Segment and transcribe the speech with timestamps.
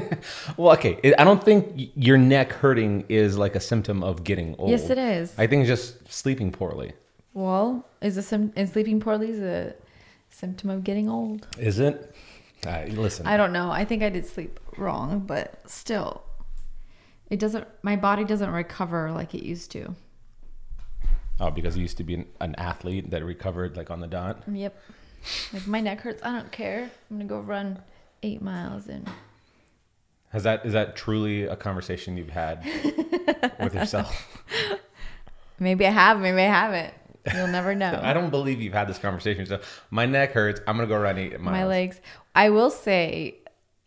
[0.56, 1.14] Well, okay.
[1.18, 4.70] I don't think your neck hurting is like a symptom of getting old.
[4.70, 5.34] Yes, it is.
[5.38, 6.92] I think it's just sleeping poorly.
[7.34, 9.74] Well, is a sim- is sleeping poorly is a
[10.30, 11.46] symptom of getting old?
[11.58, 12.14] Is it?
[12.66, 13.26] Uh, listen.
[13.26, 13.70] I don't know.
[13.70, 16.22] I think I did sleep wrong, but still,
[17.30, 17.66] it doesn't.
[17.82, 19.94] My body doesn't recover like it used to.
[21.40, 24.42] oh, because you used to be an, an athlete that recovered like on the dot.
[24.50, 24.74] Yep.
[25.52, 26.22] Like my neck hurts.
[26.22, 26.90] I don't care.
[27.10, 27.80] I'm gonna go run
[28.22, 29.08] eight miles and
[30.36, 32.62] Has that is that truly a conversation you've had
[33.58, 34.38] with yourself?
[35.58, 36.92] maybe I have, maybe I haven't.
[37.34, 37.98] You'll never know.
[38.02, 39.46] I don't believe you've had this conversation.
[39.46, 39.60] So
[39.90, 40.60] my neck hurts.
[40.66, 41.52] I'm gonna go run eight miles.
[41.52, 42.02] my legs.
[42.34, 43.36] I will say,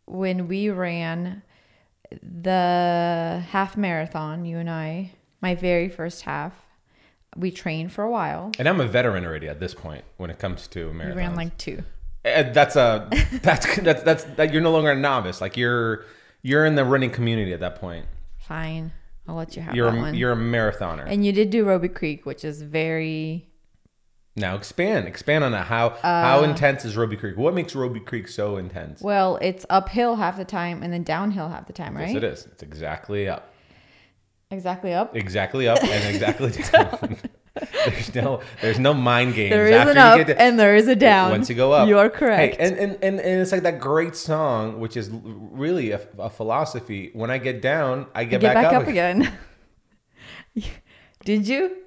[0.07, 1.43] when we ran
[2.23, 6.53] the half marathon, you and I, my very first half,
[7.37, 8.51] we trained for a while.
[8.57, 11.15] And I'm a veteran already at this point when it comes to We marathons.
[11.15, 11.83] ran like two.
[12.25, 13.07] And that's a
[13.43, 15.41] that's that's that's that you're no longer a novice.
[15.41, 16.05] Like you're
[16.41, 18.05] you're in the running community at that point.
[18.37, 18.91] Fine,
[19.27, 20.15] I'll let you have You're that a, one.
[20.15, 21.05] you're a marathoner.
[21.07, 23.47] and you did do Robie Creek, which is very.
[24.35, 25.67] now expand expand on that.
[25.67, 27.37] How Uh, how intense is Robie Creek?
[27.37, 29.01] What makes Robie Creek so intense?
[29.01, 32.07] Well, it's uphill half the time and then downhill half the time, right?
[32.07, 32.45] Yes, it is.
[32.47, 33.53] It's exactly up,
[34.51, 35.15] Exactly up.
[35.15, 37.17] exactly up, and exactly down.
[37.85, 39.51] there's no there's no mind games.
[39.51, 41.31] There is after an up to- and there is a down.
[41.31, 42.57] Once you go up, you are Hey, correct.
[42.59, 47.09] and, and, and, and it's like that great song, which is really a, a philosophy.
[47.13, 49.21] When I get down, I get, Get back, up, again.
[49.21, 49.37] again.
[51.25, 51.77] did you?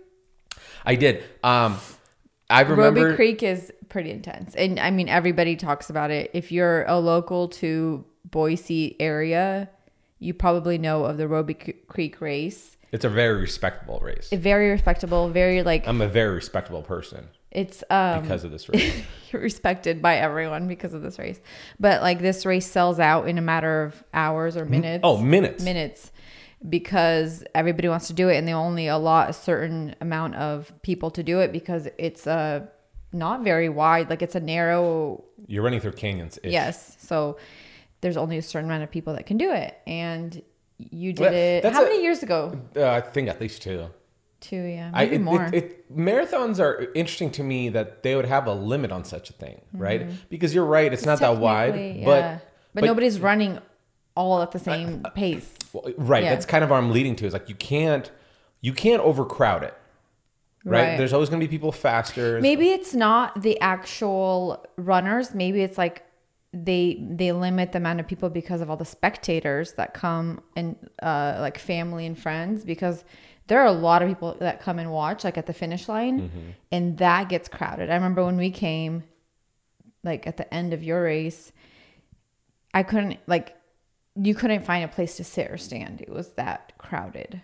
[0.85, 1.23] I did.
[1.43, 1.79] Um,
[2.51, 3.03] I remember.
[3.03, 4.55] Robie Creek is pretty intense.
[4.55, 6.31] And I mean, everybody talks about it.
[6.35, 9.71] If you're a local to Boise area,
[10.19, 12.77] you probably know of the Robie Creek race.
[12.93, 14.29] It's a very respectable race.
[14.31, 19.03] Very respectable, very like, I'm a very respectable person it's um because of this race.
[19.33, 21.41] respected by everyone because of this race.
[21.79, 25.03] But like this race sells out in a matter of hours or minutes.
[25.05, 25.63] oh, minutes.
[25.63, 26.11] minutes
[26.69, 31.11] because everybody wants to do it and they only allot a certain amount of people
[31.11, 32.69] to do it because it's a
[33.13, 36.39] not very wide like it's a narrow You're running through canyons.
[36.45, 37.37] yes so
[38.01, 40.41] there's only a certain amount of people that can do it and
[40.91, 43.89] you did it that's how a- many years ago Uh, I think at least two.
[44.41, 48.17] two yeah I, maybe it, more It, it, marathons are interesting to me that they
[48.17, 50.07] would have a limit on such a thing, right?
[50.31, 52.05] Because you're right, it's, not that wide, Mm-hmm.
[52.05, 53.59] Technically, but, but nobody's running
[54.15, 56.23] all at the same pace Well, right.
[56.25, 56.35] Yeah.
[56.35, 57.27] That's kind of what I'm leading to.
[57.27, 58.11] Is like you can't
[58.61, 59.75] you can't overcrowd it.
[60.65, 60.91] Right.
[60.91, 60.97] Right.
[60.99, 62.41] There's always going to be people faster.
[62.41, 65.35] Maybe it's not the actual runners.
[65.35, 66.05] Maybe it's like
[66.53, 70.77] they they limit the amount of people because of all the spectators that come and
[71.03, 73.05] uh, like family and friends because
[73.47, 76.55] there are a lot of people that come and watch like at the finish line
[76.71, 77.91] and that gets crowded.
[77.91, 79.05] I remember when we came
[80.05, 81.53] like at the end of your race
[82.75, 83.57] I couldn't like
[84.15, 86.03] you couldn't find a place to sit or stand.
[86.03, 87.41] It was that crowded.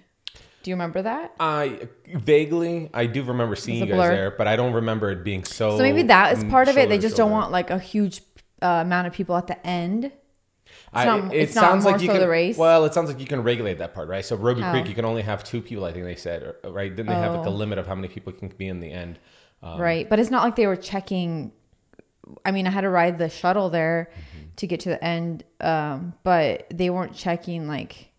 [0.62, 1.34] Do you remember that?
[1.40, 5.44] I vaguely I do remember seeing you guys there, but I don't remember it being
[5.44, 5.76] so.
[5.76, 6.88] So maybe that is part of it.
[6.88, 8.27] They just don't want like a huge
[8.62, 10.12] uh, amount of people at the end.
[10.92, 12.20] I- not- it it's not sounds more like you so can.
[12.20, 12.56] the race?
[12.58, 14.24] Well, it sounds like you can regulate that part, right?
[14.24, 14.72] So Robie How?
[14.72, 15.84] Creek, you can only have two people.
[15.84, 16.94] I think they said, right?
[16.94, 17.52] Then they have like a Oh.
[17.52, 19.18] limit of how many people can be in the end.
[19.62, 20.08] Um, right.
[20.08, 21.52] But it's not like they were checking.
[22.44, 24.44] I mean, I had to ride the shuttle there Mm-hmm.
[24.56, 28.10] to get to the end, um, but they weren't checking like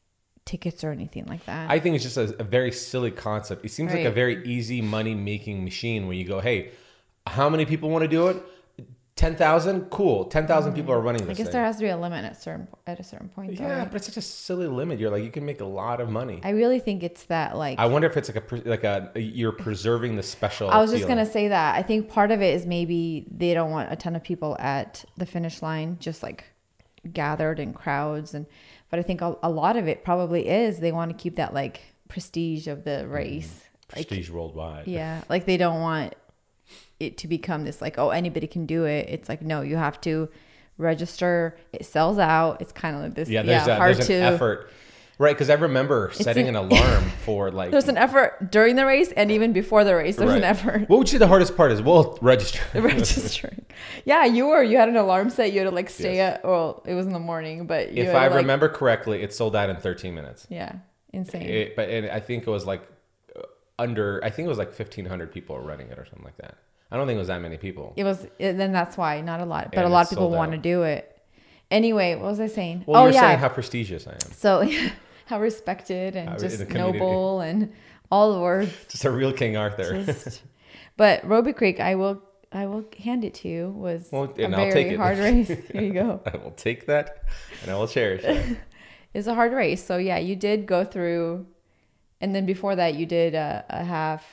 [0.45, 1.69] tickets or anything like that.
[1.69, 3.63] I think it's just a, a very silly concept.
[3.63, 6.71] It seems like a very easy money making machine where you go, hey,
[7.27, 8.41] how many people want to do it?
[9.19, 10.23] Ten thousand, cool.
[10.25, 11.31] Ten thousand people are running Mm-hmm.
[11.31, 11.51] I guess thing.
[11.53, 13.57] there has to be a limit at certain at a certain point.
[13.57, 13.87] Though, Yeah, right?
[13.91, 14.97] but it's such a silly limit.
[14.97, 16.39] You're like, you can make a lot of money.
[16.41, 19.51] I really think it's that like I wonder if it's like a like a you're
[19.51, 20.69] preserving the special.
[20.77, 21.75] I was just gonna say that.
[21.75, 25.03] I think part of it is maybe they don't want a ton of people at
[25.17, 26.45] the finish line, just like
[27.11, 28.45] gathered in crowds, and
[28.89, 31.53] but I think a, a lot of it probably is they want to keep that
[31.53, 33.65] like prestige of the race.
[33.95, 34.87] Like, prestige worldwide.
[34.87, 36.15] yeah, like they don't want
[36.99, 39.07] it to become this like oh anybody can do it.
[39.09, 40.29] It's like no, you have to
[40.77, 41.57] register.
[41.73, 42.61] It sells out.
[42.61, 43.29] It's kind of like this.
[43.29, 44.13] Yeah, Yeah, a, hard there's to.
[44.15, 44.69] an effort,
[45.17, 45.35] right?
[45.35, 47.71] Because I remember setting an- an alarm for like.
[47.71, 50.15] There's an effort during the race and even before the race.
[50.15, 50.87] There's an effort.
[50.89, 51.81] What would you say the hardest part is?
[51.81, 52.61] Well, register.
[52.79, 53.65] registering.
[54.05, 54.63] yeah, you were.
[54.63, 55.51] You had an alarm set.
[55.51, 56.43] You had to like stay at.
[56.45, 59.33] Well, it was in the morning, but you if I to, like- remember correctly, it
[59.33, 60.47] sold out in 13 minutes.
[60.49, 60.75] yeah,
[61.13, 61.43] insane.
[61.43, 62.81] It, but and I think it was like
[63.77, 64.21] under.
[64.23, 66.55] I think it was like 1,500 people running it or something like that.
[66.91, 67.93] I don't think it was that many people.
[67.95, 68.25] it was.
[68.39, 70.57] It, then that's why not a lot, but And a lot of people want to
[70.57, 71.05] do it.
[71.71, 72.83] Anyway, what was I saying?
[72.87, 73.21] Well, oh you're yeah.
[73.21, 74.31] saying how prestigious I am.
[74.31, 74.67] so
[75.27, 77.71] how respected and How- just noble and
[78.11, 78.73] all the words.
[78.89, 80.03] Just a real King Arthur.
[80.03, 80.41] Just,
[80.97, 84.55] but Robie Creek, I will I will hand it to you was Well, a and
[84.55, 84.97] I'll very take it.
[84.97, 85.47] hard race.
[85.47, 86.19] Here you go.
[86.25, 87.25] I will take that
[87.61, 88.57] and I will cherish it.
[89.13, 89.83] It's a hard race.
[89.85, 91.45] So yeah, you did go through,
[92.21, 94.25] and then before that, you did a, a half,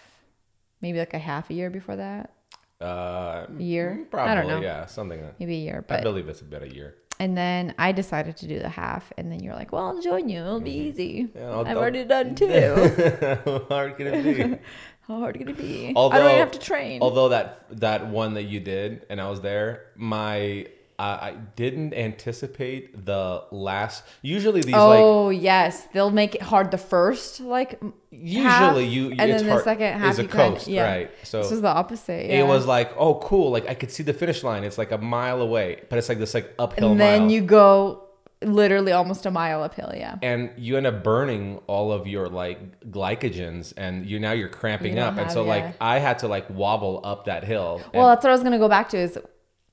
[0.80, 2.32] maybe like a half a year before that,
[2.80, 4.06] Uh, year.
[4.10, 5.20] probably, I don't know, yeah, something.
[5.20, 5.84] That, maybe a year.
[5.86, 6.94] But I believe it's about a year.
[7.18, 10.28] and then I decided to do the half, and then you're like, "Well, I'll join
[10.28, 10.40] you.
[10.40, 11.22] It'll be easy.
[11.24, 11.38] Mm-hmm.
[11.38, 12.48] Yeah, I'll- I've I'll- already done two.
[13.44, 14.58] How hard can it be?
[15.08, 15.88] How hard can it be?
[15.88, 17.00] I don't even have to train.
[17.00, 20.66] Although that that one that you did and I was there, my
[20.98, 24.04] I didn't anticipate the last.
[24.22, 28.86] Usually these like oh yes, they'll make it hard the first like m- half, usually
[28.86, 30.90] you and then the second half is a you kinda- coast, yeah.
[30.90, 31.10] right?
[31.22, 32.26] So this is the opposite.
[32.26, 32.40] Yeah.
[32.40, 33.50] it was like, oh, cool!
[33.50, 34.64] Like I could see the finish line.
[34.64, 37.30] It's like a mile away, but it's like this like uphill and then mile.
[37.30, 38.02] you go
[38.42, 39.92] literally almost a mile uphill.
[39.94, 40.16] Yeah.
[40.22, 44.96] and you end up burning all of your like glycogens, and you now you're cramping
[44.96, 45.48] You up, and so yeah.
[45.48, 47.82] like I had to like wobble up that hill.
[47.92, 48.98] Well, that's what I was gonna go back to.
[48.98, 49.18] Is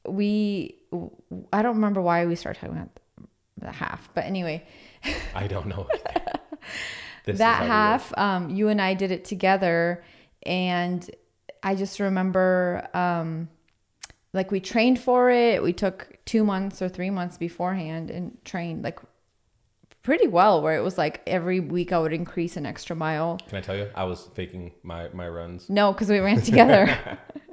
[0.08, 0.80] we?
[1.52, 2.90] I don't remember why we started talking about
[3.58, 4.66] the half, but anyway,
[5.36, 5.88] I don't know.
[7.26, 10.04] This that we half, um, you and I did it together,
[10.46, 11.10] and
[11.62, 13.48] I just remember, um,
[14.34, 15.64] like we trained for it.
[15.64, 19.00] We took two months or three months beforehand and trained like
[20.04, 20.62] pretty well.
[20.62, 23.40] Where it was like every week I would increase an extra mile.
[23.48, 23.90] Can I tell you?
[23.96, 25.70] I was faking my my runs.
[25.70, 26.98] No, because we ran together.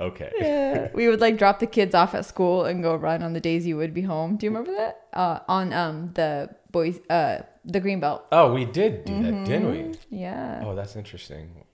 [0.00, 0.30] Okay.
[0.40, 0.88] Yeah.
[0.94, 3.66] we would like drop the kids off at school and go run on the days
[3.66, 4.36] you would be home.
[4.36, 5.06] Do you remember that?
[5.12, 8.26] Uh, on um the boys uh the green belt.
[8.32, 9.98] Oh, we did do that, didn't we?
[10.10, 10.62] Yeah.
[10.64, 11.64] Oh, that's interesting.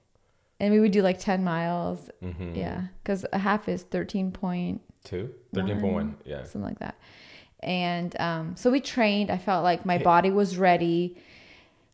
[0.60, 2.08] And we would do like 10 miles.
[2.22, 2.54] Mm-hmm.
[2.54, 2.82] Yeah.
[3.02, 5.30] Because a half is 13 point Two?
[5.54, 6.14] 13.1.
[6.24, 6.44] Yeah.
[6.44, 6.96] something like that.
[7.60, 9.30] And um, so we trained.
[9.30, 11.16] I felt like my body was ready.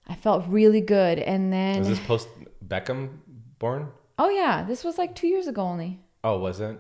[0.07, 1.19] I felt really good.
[1.19, 2.29] And then, Was this post
[2.67, 3.19] Beckham
[3.59, 3.89] born?
[4.19, 6.01] oh, yeah, this was like two years ago only.
[6.25, 6.79] Oh, was it?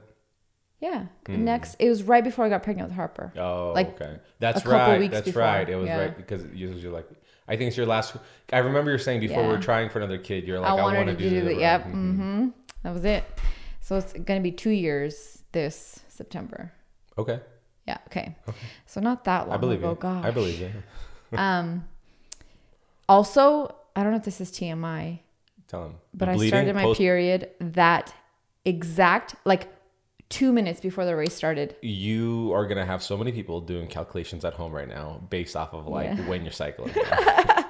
[0.80, 1.06] Yeah.
[1.28, 3.32] Next, it was right before I got pregnant with Harper.
[3.36, 4.18] Oh, Like, okay.
[4.38, 5.10] That's right.
[5.10, 5.68] That's before, right.
[5.68, 5.98] It was yeah.
[5.98, 7.08] right because you you're like,
[7.48, 8.16] I think it's your last.
[8.52, 9.60] I remember you were saying before we were Yeah.
[9.60, 10.46] trying for another kid.
[10.46, 11.84] You're like, I I, want to do, the the, yep.
[11.84, 12.48] run." hmm
[12.84, 13.24] That was it.
[13.80, 16.72] So it's going to be two years this September.
[17.16, 17.40] Okay.
[17.86, 17.98] Yeah.
[18.08, 18.36] Okay.
[18.86, 19.90] So not that long I believe ago.
[19.90, 19.96] you.
[19.96, 20.24] Gosh.
[20.24, 20.70] I believe you.
[21.36, 21.86] Um,
[23.08, 25.20] also, I don't know if this is TMI,
[25.66, 25.94] Tell him.
[26.14, 28.14] but I started my period that
[28.64, 29.68] exact like
[30.28, 31.74] two minutes before the race started.
[31.82, 35.72] You are gonna have so many people doing calculations at home right now based off
[35.72, 36.28] of like Yeah.
[36.28, 36.94] when you're cycling.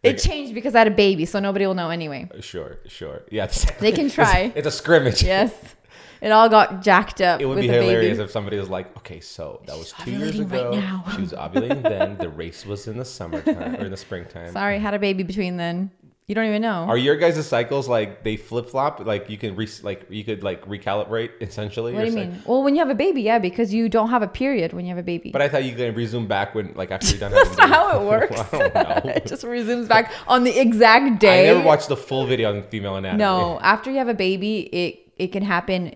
[0.00, 2.28] It changed because I had a baby, so nobody will know anyway.
[2.40, 3.22] sure, sure.
[3.32, 3.48] Yeah.
[3.80, 4.52] They can try.
[4.54, 5.24] it's a scrimmage.
[5.24, 5.52] yes,
[6.22, 8.24] it all got jacked up It would be hilarious baby.
[8.24, 10.70] if somebody was like, "Okay, so that was She's two years right ago.
[10.78, 12.16] now." she was ovulating then.
[12.16, 15.56] The race was in the summertime or in the springtime." Sorry, had a baby between
[15.56, 15.90] then.
[16.28, 16.84] You don't even know.
[16.84, 19.00] Are your guys' cycles like they flip flop?
[19.00, 21.94] Like you can re- like you could like recalibrate essentially.
[21.94, 22.42] what do you mean?
[22.44, 24.90] Well, when you have a baby, yeah, because you don't have a period when you
[24.90, 25.30] have a baby.
[25.30, 27.32] But I thought you could resume back when like after you're done.
[27.32, 28.38] That's not how it works.
[28.52, 29.12] I don't know.
[29.16, 31.48] it just resumes back on the exact day.
[31.48, 33.20] I never watched the full video on female anatomy.
[33.20, 35.94] No, after you have a baby, it it can happen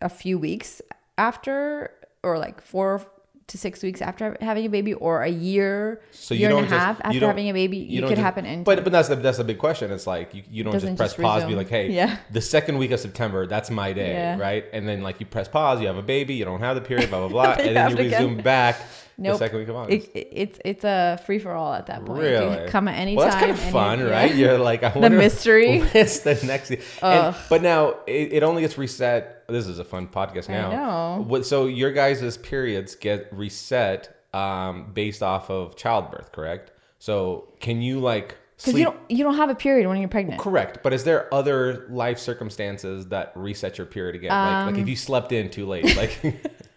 [0.00, 0.80] a few weeks
[1.18, 1.90] after,
[2.22, 3.02] or like four
[3.46, 6.72] to six weeks after having a baby, or a year, So year and a just-
[6.74, 7.76] half after having a baby.
[7.76, 8.64] you it could just- happen in.
[8.64, 9.90] But but that's the, that's the big question.
[9.90, 12.16] It's like you, you don't just press just pause, be like, hey, Yeah.
[12.32, 14.38] the second week of September, that's my day, Yeah.
[14.38, 14.64] right?
[14.72, 17.10] And then like you press pause, you have a baby, you don't have the period,
[17.10, 18.22] blah blah blah, and then you it again.
[18.22, 18.76] resume back
[19.16, 19.34] Nope.
[19.34, 20.08] the second week of August.
[20.08, 22.22] it, it- it's it's a free for all at that point.
[22.22, 22.56] You Really?
[22.56, 23.40] can come at any well, time.
[23.48, 24.34] that's kind of fun, right?
[24.34, 25.78] You're like, I wonder mystery.
[25.94, 26.68] What's the next?
[26.68, 26.80] thing?
[27.02, 29.46] And, but now it, it only gets reset.
[29.48, 31.24] This is a fun podcast I now.
[31.28, 31.42] know.
[31.42, 36.72] So your guys' periods get reset um, based off of childbirth, correct?
[36.98, 40.40] So can you like Because you don't you don't have a period when you're pregnant.
[40.40, 44.30] Correct, but is there other life circumstances that reset your period again?
[44.30, 46.18] like, like if you slept in too late, like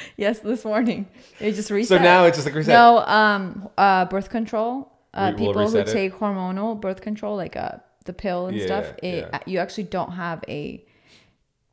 [0.16, 1.06] Yes, this morning
[1.40, 1.98] it just reset.
[1.98, 2.72] so now it's just like reset.
[2.74, 4.92] No, um, uh, birth control.
[5.14, 5.86] Uh, We- we'll people who it?
[5.88, 9.38] take hormonal birth control, like uh, the pill and Yeah, stuff, it, yeah.
[9.46, 10.84] you actually don't have a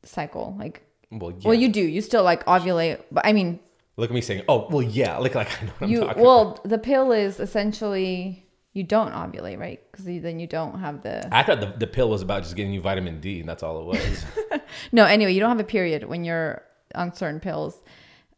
[0.04, 0.56] cycle.
[0.60, 1.38] Like, Well, yeah.
[1.48, 1.82] well, you do.
[1.82, 3.60] You still like ovulate, but I mean,
[3.98, 6.02] look at me saying, "Oh, well, yeah." Like, like I know what you.
[6.02, 9.80] I'm talking Well, the pill is essentially you don't ovulate, right?
[9.92, 11.28] Because then you don't have the.
[11.34, 13.80] I thought the, the pill was about just getting you vitamin D, and that's all
[13.82, 14.26] it was.
[14.92, 16.62] No, anyway, you don't have a period when you're
[16.96, 17.82] on certain pills,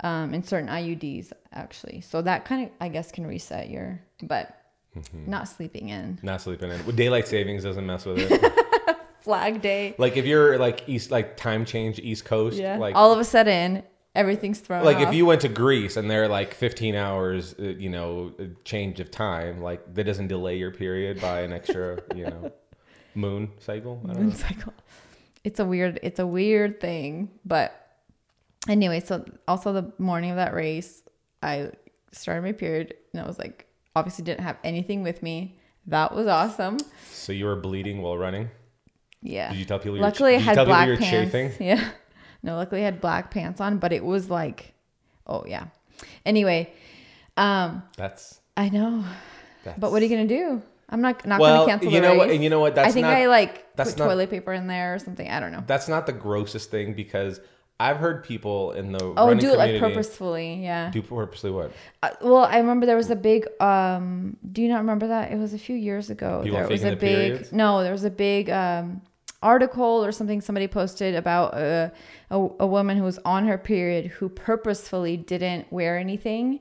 [0.04, 2.01] um, and certain IUDs actually.
[2.01, 4.54] So that kind of, I guess, can reset your, but
[4.96, 5.30] Mm-hmm.
[5.30, 6.18] not sleeping in.
[6.24, 6.84] Not sleeping in.
[6.84, 8.98] Well, Daylight savings doesn't mess with it.
[9.22, 9.94] Flag day.
[10.00, 12.77] like if you're like east, like time change East Coast, Yeah.
[12.77, 13.84] like all of a sudden,
[14.16, 15.10] everything's thrown like off.
[15.10, 19.12] if you went to Greece and they're like 15 hours, uh, you know, change of
[19.12, 22.51] time, like that doesn't delay your period by an extra, you know,
[23.13, 24.01] moon cycle.
[24.06, 24.22] I don't know.
[24.24, 24.74] moon cycle.
[25.44, 27.87] it's a weird it's a weird thing but
[28.67, 31.03] anyway so also the morning of that race
[31.43, 31.69] i
[32.12, 35.57] started my period and i was like obviously didn't have anything with me
[35.88, 36.77] that was awesome
[37.12, 38.50] So you were bleeding while running.
[39.21, 39.95] yeah Did you tell people?
[39.95, 41.51] you were luckily i had black pants chafing?
[41.65, 41.89] yeah
[42.43, 44.74] no luckily i had black pants on but it was like
[45.27, 45.67] oh yeah
[46.25, 46.71] anyway
[47.38, 48.39] um That's.
[48.55, 49.03] i know
[49.63, 52.01] that's but what are you gonna do i'm not not Well, gonna cancel the you
[52.01, 52.36] know what- race.
[52.36, 52.74] and you know what?
[52.74, 55.29] i That's think not- i like that's put not- toilet paper in there or something
[55.29, 57.39] i don't know That's not the grossest thing because
[57.79, 62.10] I've heard people in the oh do it like purposefully yeah do purposely what Uh,
[62.22, 63.48] well, I remember there was a big.
[63.62, 65.31] um Do you not remember that?
[65.31, 66.41] It was a few years ago.
[66.43, 67.31] People there was a the big.
[67.31, 67.51] periods?
[67.51, 69.01] No, there was a big um
[69.43, 71.91] article or something somebody posted about a,
[72.31, 76.60] a a woman who was on her period who purposefully didn't wear anything,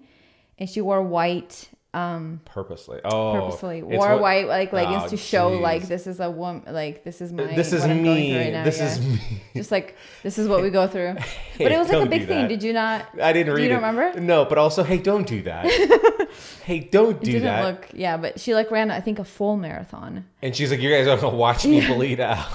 [0.58, 1.70] and she wore white.
[1.96, 3.00] Um, purposely.
[3.04, 5.60] Oh, purposely wore what- white like leggings Oh, to show jeez.
[5.62, 8.36] like this is a woman like this is my This is what I'm going me.
[8.36, 8.64] right now.
[8.64, 8.92] this yeah.
[8.92, 9.18] is me.
[9.54, 11.14] just like this is what we go through.
[11.58, 12.48] but it was like a big thing.
[12.48, 13.06] Did you not?
[13.20, 13.80] I didn't read you it.
[13.80, 14.20] don't remember?
[14.20, 15.64] No, but also, hey, don't do that.
[16.64, 17.64] hey, don't It do didn't that.
[17.64, 20.26] look yeah, but she like ran I think a full marathon.
[20.42, 22.46] and she's like, you guys are gonna watch me bleed out.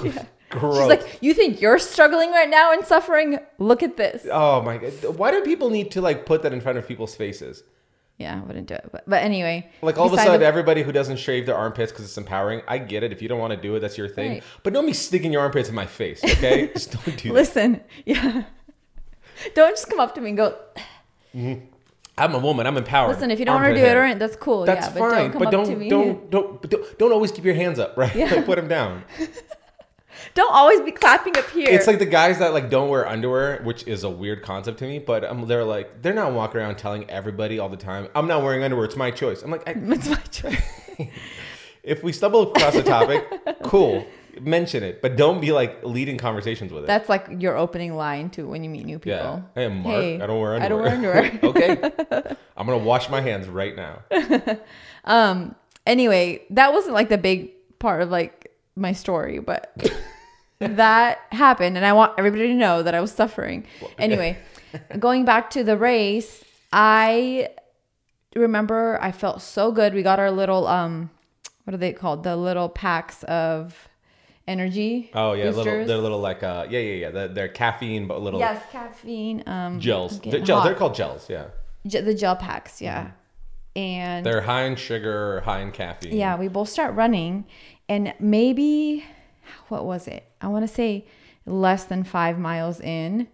[0.50, 0.78] Gross.
[0.80, 3.40] She's like, you think you're struggling right now and suffering?
[3.58, 4.28] Look at this.
[4.32, 4.92] oh my god.
[5.18, 7.64] Why do people need to like put that in front of people's faces?
[8.22, 8.90] Yeah, I wouldn't do it.
[8.92, 11.92] But, but anyway, Like all of a sudden, the- everybody who doesn't shave their armpits
[11.92, 13.12] because it's empowering, I get it.
[13.12, 14.32] If you don't want to do it, that's your thing.
[14.32, 14.44] Right.
[14.64, 16.68] But don't be sticking your armpits in my face, okay?
[16.74, 17.34] just don't do that.
[17.34, 18.44] listen, yeah.
[19.56, 20.56] Don't just come up to me and go.
[21.36, 21.66] Mm-hmm.
[22.18, 22.68] I'm a woman.
[22.68, 23.16] I'm empowered.
[23.16, 24.16] Listen, if you don't want to do it, hair.
[24.16, 24.66] that's cool.
[24.66, 25.12] That's yeah, but fine.
[25.12, 25.90] don't come but don't to me.
[25.90, 28.14] don't don't but don't don't always keep your hands up, right?
[28.16, 28.26] Yeah.
[28.36, 29.04] like put them down.
[30.34, 31.68] Don't always be clapping up here.
[31.70, 34.86] It's like the guys that like don't wear underwear, which is a weird concept to
[34.86, 35.00] me.
[35.00, 38.44] But um, they're like they're not walking around telling everybody all the time, "I'm not
[38.44, 38.86] wearing underwear.
[38.86, 40.62] It's my choice." I'm like, I, it's my choice.
[41.84, 43.26] if we stumble across a topic,
[43.64, 44.06] cool,
[44.40, 46.88] mention it, but don't be like leading conversations with it.
[46.88, 49.18] That's like your opening line to when you meet new people.
[49.18, 49.42] yeah.
[49.56, 50.02] Hey, Mark.
[50.02, 50.88] Hey, I don't wear underwear.
[50.88, 51.90] I don't wear underwear.
[52.24, 54.00] okay, I'm gonna wash my hands right now.
[55.06, 55.56] Um.
[55.88, 58.41] Anyway, that wasn't like the big part of like
[58.76, 59.76] my story, but
[60.60, 63.66] that happened, and I want everybody to know that I was suffering.
[63.98, 64.38] Anyway,
[65.00, 67.50] going back to the race, I
[68.36, 69.94] remember I felt so good.
[69.94, 71.10] We got our little um,
[71.66, 72.24] what are they called?
[72.24, 73.90] The little packs of
[74.48, 75.12] energy.
[75.14, 78.40] Oh yeah, little they're little like uh yeah yeah yeah they're, they're caffeine but little
[78.40, 79.44] Yes, caffeine.
[79.48, 80.20] Um, gels.
[80.20, 80.64] They're hot.
[80.64, 81.30] They're called gels.
[81.30, 81.48] Yeah.
[81.88, 82.82] Ge- the gel packs.
[82.82, 83.12] Yeah,
[83.76, 86.16] and They're high in sugar, high in caffeine.
[86.16, 87.46] Yeah, we both start running,
[87.92, 89.04] and maybe
[89.68, 90.24] what was it?
[90.42, 91.06] I want to say
[91.46, 93.28] less than five miles in,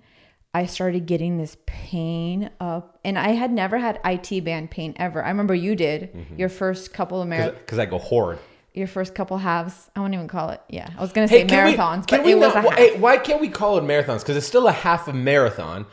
[0.54, 5.24] I started getting this pain up, and I had never had IT band pain ever.
[5.24, 6.36] I remember you did Mm-hmm.
[6.40, 8.40] your first couple of marathons, Because I go horde.
[8.74, 9.92] your first couple halves.
[9.96, 10.62] I won't even call it.
[10.70, 12.74] Yeah, I was gonna say we- marathons, can but we it was a half.
[12.74, 14.22] hey, why can't we call it marathons?
[14.22, 15.86] Because it's still a half a marathon,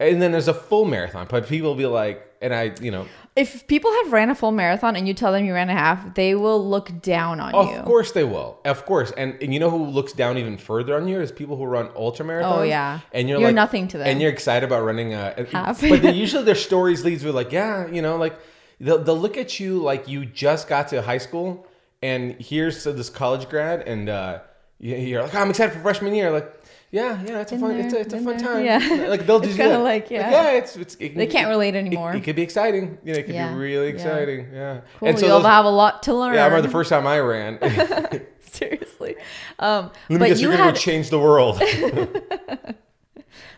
[0.00, 1.26] and then there's a full marathon.
[1.30, 4.52] But people will be like, and I, you know, if people have ran a full
[4.52, 7.68] marathon and you tell them you ran a half, they will look down on of
[7.70, 7.76] you.
[7.76, 9.10] Of course they will, of course.
[9.16, 11.90] And and you know who looks down even further on you is people who run
[11.96, 12.58] ultra marathons.
[12.58, 13.00] Oh, yeah.
[13.12, 14.06] and you're, You're like nothing to them.
[14.06, 15.80] and you're excited about running a Half.
[15.80, 18.38] But usually their stories leads with like, yeah, you know, like
[18.80, 21.66] they'll they'll look at you like you just got to high school,
[22.02, 24.40] and here's this college grad, and uh,
[24.80, 26.54] you- you're like, oh, I'm excited for freshman year, like.
[26.90, 28.38] Yeah, yeah, it's a fun, it's a, it's a fun there.
[28.38, 28.64] time.
[28.64, 29.08] Yeah.
[29.08, 30.30] like they'll It's just do kinda like, yeah.
[30.30, 32.14] yeah, it's, it's it can- They can't relate anymore.
[32.14, 32.96] It, could be exciting.
[33.04, 34.48] You know, it could Yeah, be really exciting.
[34.54, 34.80] Yeah.
[34.98, 35.08] Cool.
[35.10, 36.34] And so You'll those- have a lot to learn.
[36.34, 37.58] yeah, I remember the first time I ran.
[38.40, 39.16] Seriously.
[39.58, 41.60] Um, Let me but guess, you you're gonna had go change the world.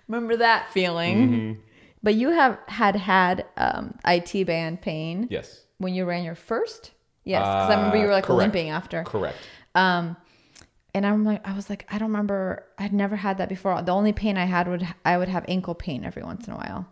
[0.08, 1.28] remember that feeling.
[1.30, 1.60] Mm-hmm.
[2.02, 6.92] But you have had had um, IT band pain yes, when you ran your first.
[7.25, 8.38] Yes, because I remember you were Uh, like correct.
[8.38, 9.04] limping after.
[9.04, 9.37] correct.
[9.75, 10.16] Um,
[10.94, 12.64] and I'm like, I was like, I don't remember.
[12.78, 13.80] I'd never had that before.
[13.82, 16.56] The only pain I had would I would have ankle pain every once in a
[16.56, 16.87] while.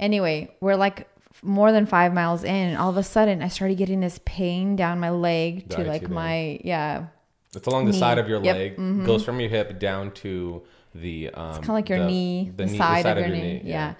[0.00, 1.08] Anyway, we're like
[1.42, 4.76] more than five miles in, and all of a sudden I started getting this pain
[4.76, 7.06] down my leg to IT like my yeah,
[7.54, 8.98] It's along the side of your Yep, mm-hmm.
[8.98, 10.62] leg, goes from your hip down to
[10.94, 11.30] the.
[11.30, 13.60] Um, kind of like your the- knee, the, knee- side, of your, knee.
[13.64, 13.94] Yeah.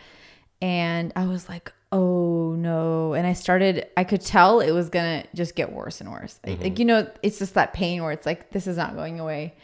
[0.62, 2.33] And I was like, oh
[2.64, 3.12] no.
[3.14, 6.40] And I started, I could tell it was going to just get worse and worse.
[6.44, 6.62] Like- Mm-hmm.
[6.64, 9.54] Like, you know, it's just that pain where it's like, this is not going away.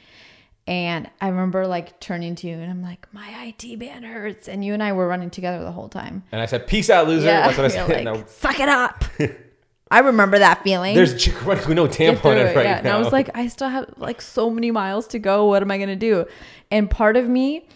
[0.66, 4.46] And I remember like turning to you and I'm like, my IT band hurts.
[4.48, 6.22] And you and I were running together the whole time.
[6.30, 7.88] And I said, "Peace out, loser." That's what I said.
[7.88, 9.02] like, No, suck it up.
[9.90, 10.94] I remember that feeling.
[10.94, 12.74] there's a chick running with no tampon in it, right yeah.
[12.74, 12.78] now.
[12.78, 15.46] And I was like, I still have like so many miles to go.
[15.46, 16.26] What am I gonna do?
[16.70, 17.66] And part of me,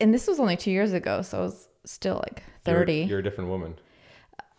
[0.00, 2.92] and this was only two years ago, so I was still like You're- 30.
[3.02, 3.74] You're, a different woman.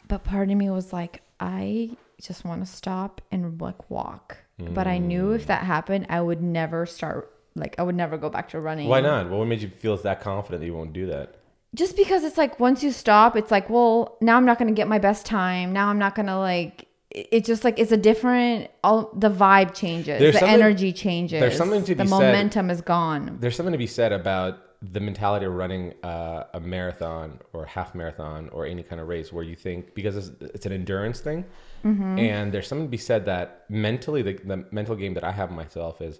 [0.07, 4.37] But part of me was like, I just want to stop and like walk.
[4.59, 5.47] But I knew if mm.
[5.47, 8.87] that happened, I would never start like I would never go back to running.
[8.87, 9.29] Why not?
[9.29, 11.35] What made you feel that confident that you won't do that?
[11.75, 14.87] Just because it's like once you stop, it's like, well, now I'm not gonna get
[14.87, 15.73] my best time.
[15.73, 16.87] Now I'm not gonna like.
[17.11, 18.71] It's just like it's a different.
[18.83, 20.19] All the vibe changes.
[20.19, 21.39] There's the energy changes.
[21.39, 23.37] there's something to the be said- momentum is gone.
[23.39, 27.95] There's something to be said about the mentality of running uh, a marathon or half
[27.95, 31.45] marathon or any kind of race where you think because it's, it's an endurance thing,
[31.85, 32.17] Mm-hmm.
[32.19, 35.51] and there's something to be said that mentally the, the mental game that I have
[35.51, 36.19] myself is.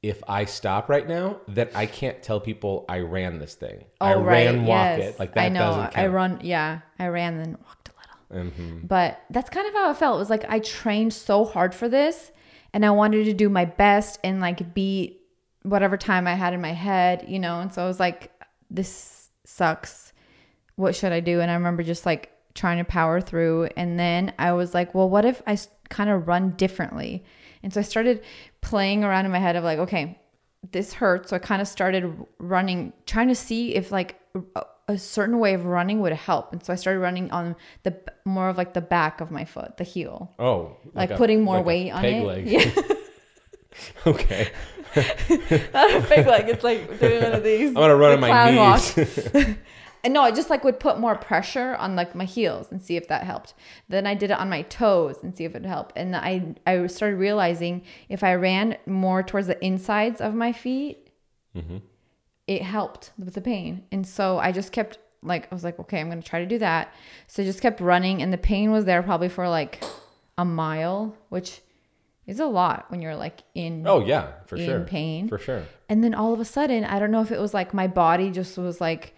[0.00, 3.84] If I stop right now, then I can't tell people I ran this thing.
[4.00, 5.14] I Oh right, ran, walk yes.
[5.14, 5.18] it.
[5.18, 5.58] Like that I know.
[5.58, 5.98] doesn't count.
[5.98, 6.38] I run.
[6.44, 7.92] Yeah, I ran then walked a
[8.36, 8.50] little.
[8.52, 8.86] Mhm.
[8.86, 10.14] But that's kind of how it felt.
[10.14, 12.30] It was like I trained so hard for this
[12.72, 15.17] and I wanted to do my best and like beat
[15.62, 17.60] whatever time I had in my head, you know?
[17.60, 18.32] And so I was like,
[18.70, 20.12] this sucks.
[20.76, 21.40] What should I do?
[21.40, 23.68] And I remember just like trying to power through.
[23.76, 27.24] And then I was like, well, what if I kind of run differently?
[27.62, 28.22] And so I started
[28.60, 30.18] playing around in my head of like, okay,
[30.70, 31.30] this hurts.
[31.30, 34.20] So I kind of started running, trying to see if like
[34.56, 36.50] a, certain way of running would help.
[36.52, 39.76] And so I started running on the more of like the back of my foot,
[39.76, 42.24] the heel, Oh, like, a- putting more like weight on it.
[42.24, 42.46] leg.
[42.46, 42.70] Yeah,
[44.06, 44.50] okay.
[45.74, 46.48] not a peg leg.
[46.48, 47.68] It's like doing one of these.
[47.70, 48.96] I'm gonna run on my knees.
[48.96, 49.48] walk.
[50.04, 52.96] And no, I just like would put more pressure on like my heels and see
[52.96, 53.54] if that helped.
[53.88, 55.92] Then I did it on my toes and see if it helped.
[55.96, 61.10] And I I started realizing if I ran more towards the insides of my feet,
[61.56, 61.78] Mm-hmm.
[62.46, 63.82] it helped with the pain.
[63.90, 66.58] And so I just kept like I was like, okay, I'm gonna try to do
[66.58, 66.94] that.
[67.26, 69.82] So I just kept running, and the pain was there probably for like
[70.38, 71.60] a mile, which
[72.28, 73.84] is a lot when you're like in.
[73.86, 74.80] oh yeah, for In sure.
[74.84, 75.28] pain.
[75.28, 75.64] For sure.
[75.88, 78.30] And then all of a sudden, I don't know if it was like my body
[78.30, 79.14] just was like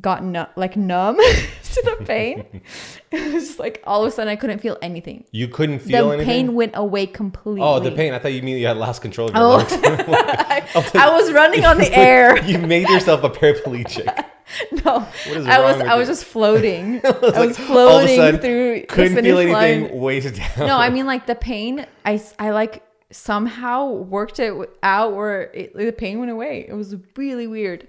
[0.00, 1.16] got nu- like numb
[1.62, 2.44] to the pain.
[3.10, 5.24] it was just like all of a sudden I couldn't feel anything.
[5.32, 6.26] You couldn't feel the anything.
[6.46, 7.62] pain went away completely.
[7.62, 8.12] Oh, the pain!
[8.12, 9.56] I thought you mean you had lost control of your Oh.
[9.56, 9.72] lungs.
[10.94, 12.44] I was running on the air.
[12.44, 14.24] you made yourself a paraplegic.
[14.84, 15.98] No, I was I you?
[15.98, 17.00] was just floating.
[17.04, 19.82] I like, was all of a floating sudden, through Couldn't feel anything.
[19.82, 19.98] line.
[19.98, 20.66] Weighted down.
[20.66, 21.86] No, I mean like the pain.
[22.04, 26.66] I I like somehow worked it out where it, the pain went away.
[26.68, 27.88] It was really weird,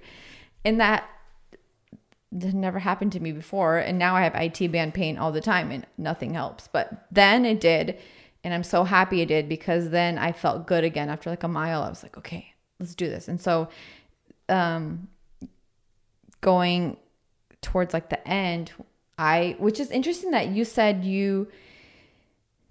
[0.64, 1.08] and that
[2.32, 3.78] that never happened to me before.
[3.78, 6.68] And now I have IT band pain all the time, and nothing helps.
[6.68, 7.98] But then it did,
[8.44, 11.48] and I'm so happy it did because then I felt good again after like a
[11.48, 11.82] mile.
[11.82, 13.28] I was like, okay, let's do this.
[13.28, 13.68] And so,
[14.48, 15.08] um,
[16.40, 16.96] going
[17.62, 18.72] towards like the end,
[19.18, 21.48] I which is interesting that you said you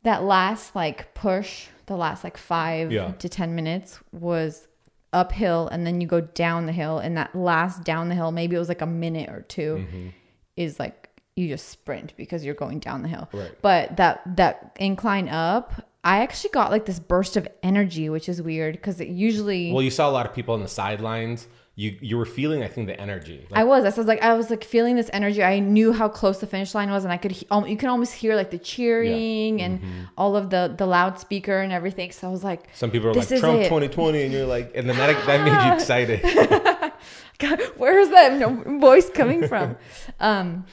[0.03, 3.11] that last like push, the last like five Yeah.
[3.19, 4.67] to 10 minutes was
[5.13, 6.99] uphill and then you go down the hill.
[6.99, 10.07] And that last down the hill, maybe it was like a minute or 2 Mm-hmm.
[10.55, 13.27] is like you just sprint because you're going down the hill.
[13.33, 13.51] Right.
[13.61, 18.41] But that, that incline up, I actually got like this burst of energy, which is
[18.41, 19.71] weird because it usually.
[19.73, 21.47] Well, you saw a lot of people on the sidelines.
[21.79, 23.45] You you were feeling, I think, the energy.
[23.51, 23.85] Like, I was.
[23.85, 25.43] I was like, I was like feeling this energy.
[25.43, 27.31] I knew how close the finish line was, and I could.
[27.31, 30.03] he- You can almost hear like the cheering and Mm-hmm.
[30.17, 32.11] all of the the loudspeaker and everything.
[32.11, 33.65] So I was like, some people are like Trump it.
[33.69, 36.19] 2020, and you're like, and then that that made you excited.
[37.39, 39.77] God, where is that voice coming from?
[40.19, 40.65] um,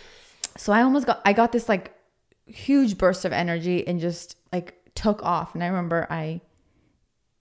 [0.57, 1.21] so I almost got.
[1.27, 1.93] I got this like
[2.47, 5.55] huge burst of energy and just like took off.
[5.55, 6.41] And I remember I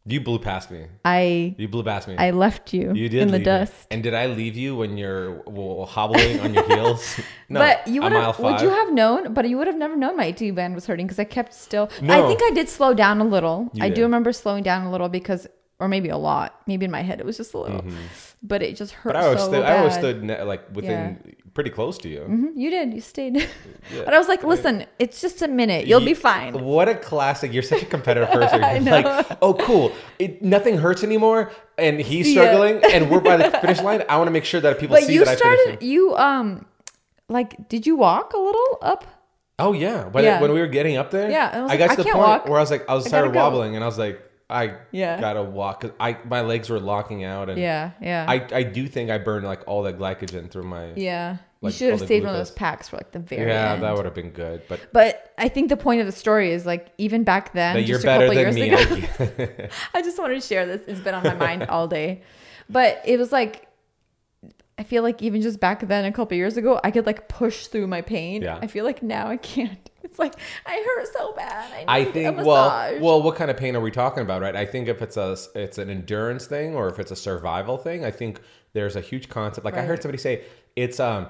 [0.06, 0.88] you blew past me.
[1.06, 2.16] I You blew past me.
[2.18, 3.46] I left you, you did in the leave me.
[3.46, 3.88] dust.
[3.90, 7.20] And did I leave you when you're well, hobbling on your heels?
[7.50, 7.60] No.
[7.60, 9.34] but you would have, would you have known?
[9.34, 11.88] But you would have never known my IT band was hurting because I kept still.
[12.02, 12.14] No.
[12.26, 13.70] I think I did slow down a little.
[13.74, 13.96] You I did.
[13.96, 15.46] do remember slowing down a little because,
[15.80, 16.60] or maybe a lot.
[16.66, 17.96] Maybe in my head it was just a little, mm-hmm.
[18.42, 19.62] but it just hurt But I always so stood.
[19.62, 19.72] bad.
[19.72, 22.22] I always stood ne- like within pretty close to you.
[22.22, 22.94] Mhm, You did.
[22.94, 23.48] You stayed.
[24.06, 25.86] but I was like, listen, it's just a minute.
[25.88, 26.54] You'll be fine.
[26.64, 27.54] What a classic!
[27.54, 28.64] You're such a competitive person.
[28.64, 29.92] I like, oh, cool.
[30.20, 34.04] It, nothing hurts anymore, and he's See struggling, and we're by the finish line.
[34.10, 35.60] I want to make sure that people But see you that I started.
[35.66, 35.82] finished.
[35.84, 36.66] You um,
[37.30, 39.06] like, did you walk a little up?
[39.60, 40.42] Oh yeah, when, Yeah.
[40.42, 42.18] when we were getting up there, Yeah, I I like, got to I the point
[42.18, 42.46] walk.
[42.50, 43.58] where I was like, I was I started gotta go.
[43.58, 45.20] wobbling, and I was like, I Yeah.
[45.20, 48.88] gotta walk because I my legs were locking out, and Yeah, yeah, I I do
[48.88, 51.38] think I burned like all the glycogen through my yeah.
[51.62, 53.84] like, you should have saved one of those packs for like the very yeah, end.
[53.84, 56.66] that would have been good, but But I think the point of the story is
[56.66, 59.04] like even back then, that you're just a better couple than years me.
[59.06, 60.82] ago, I- I just wanted to share this.
[60.88, 62.22] It's been on my mind all day.
[62.70, 63.68] But it was like
[64.78, 67.68] I feel like even just back then, a couple years ago, I could like push
[67.68, 68.42] through my pain.
[68.42, 68.60] Yeah.
[68.62, 69.90] I feel like now I can't.
[70.08, 70.36] It's like
[70.66, 71.72] I hurt so bad.
[71.88, 74.56] I, I think a well, well, what kind of pain are we talking about, right?
[74.56, 78.04] I think if it's a it's an endurance thing or if it's a survival thing,
[78.04, 78.42] I think
[78.74, 79.64] there's a huge concept.
[79.66, 80.44] Like I heard somebody say,
[80.76, 81.28] it's um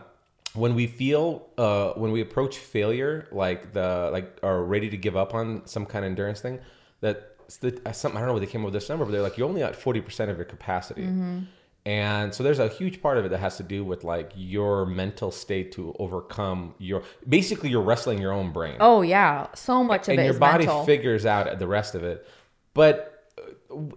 [0.56, 5.16] when we feel uh when we approach failure, like the like are ready to give
[5.16, 6.60] up on some kind of endurance thing,
[7.02, 9.12] that the, uh, something I don't know what they came up with this number, but
[9.12, 11.40] they're like you're only at forty percent of your capacity, Mm-hmm.
[11.86, 14.86] And so there's a huge part of it that has to do with like your
[14.86, 20.04] mental state to overcome your basically you're wrestling your own brain, Oh yeah, so much
[20.08, 20.86] of and it And your body mental.
[20.86, 22.26] figures out the rest of it,
[22.74, 23.10] but.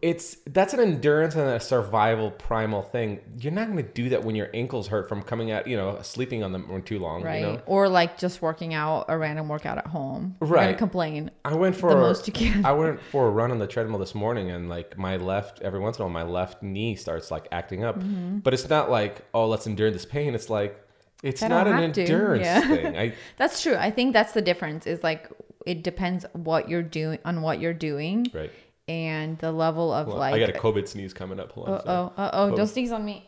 [0.02, 3.20] It's that's an endurance and a survival primal thing.
[3.38, 5.98] You're not going to do that when your ankles hurt from coming out, you know,
[6.02, 7.22] sleeping on them for too long.
[7.22, 7.40] right?
[7.40, 7.62] You know?
[7.66, 10.36] Or like just working out a random workout at home.
[10.40, 10.64] You're Right.
[10.66, 11.30] gonna complain.
[11.44, 12.64] I went for the most you can.
[12.64, 15.80] I went for a run on the treadmill this morning, and like my left, every
[15.80, 17.98] once in a while, my left knee starts like acting up.
[17.98, 18.38] Mm-hmm.
[18.38, 20.34] But it's not like, oh, let's endure this pain.
[20.34, 20.80] It's like,
[21.22, 22.60] it's I not an endurance yeah.
[22.68, 22.96] thing.
[22.98, 23.74] I That's true.
[23.76, 24.86] I think that's the difference.
[24.86, 25.28] Is like
[25.64, 28.52] it depends what you're doing on what you're doing right.
[28.88, 30.34] And the level of Well, like.
[30.34, 31.52] I got a COVID sneeze coming up.
[31.52, 31.74] Hold on.
[31.74, 32.56] Uh oh, uh oh!
[32.56, 33.25] Don't sneeze on me.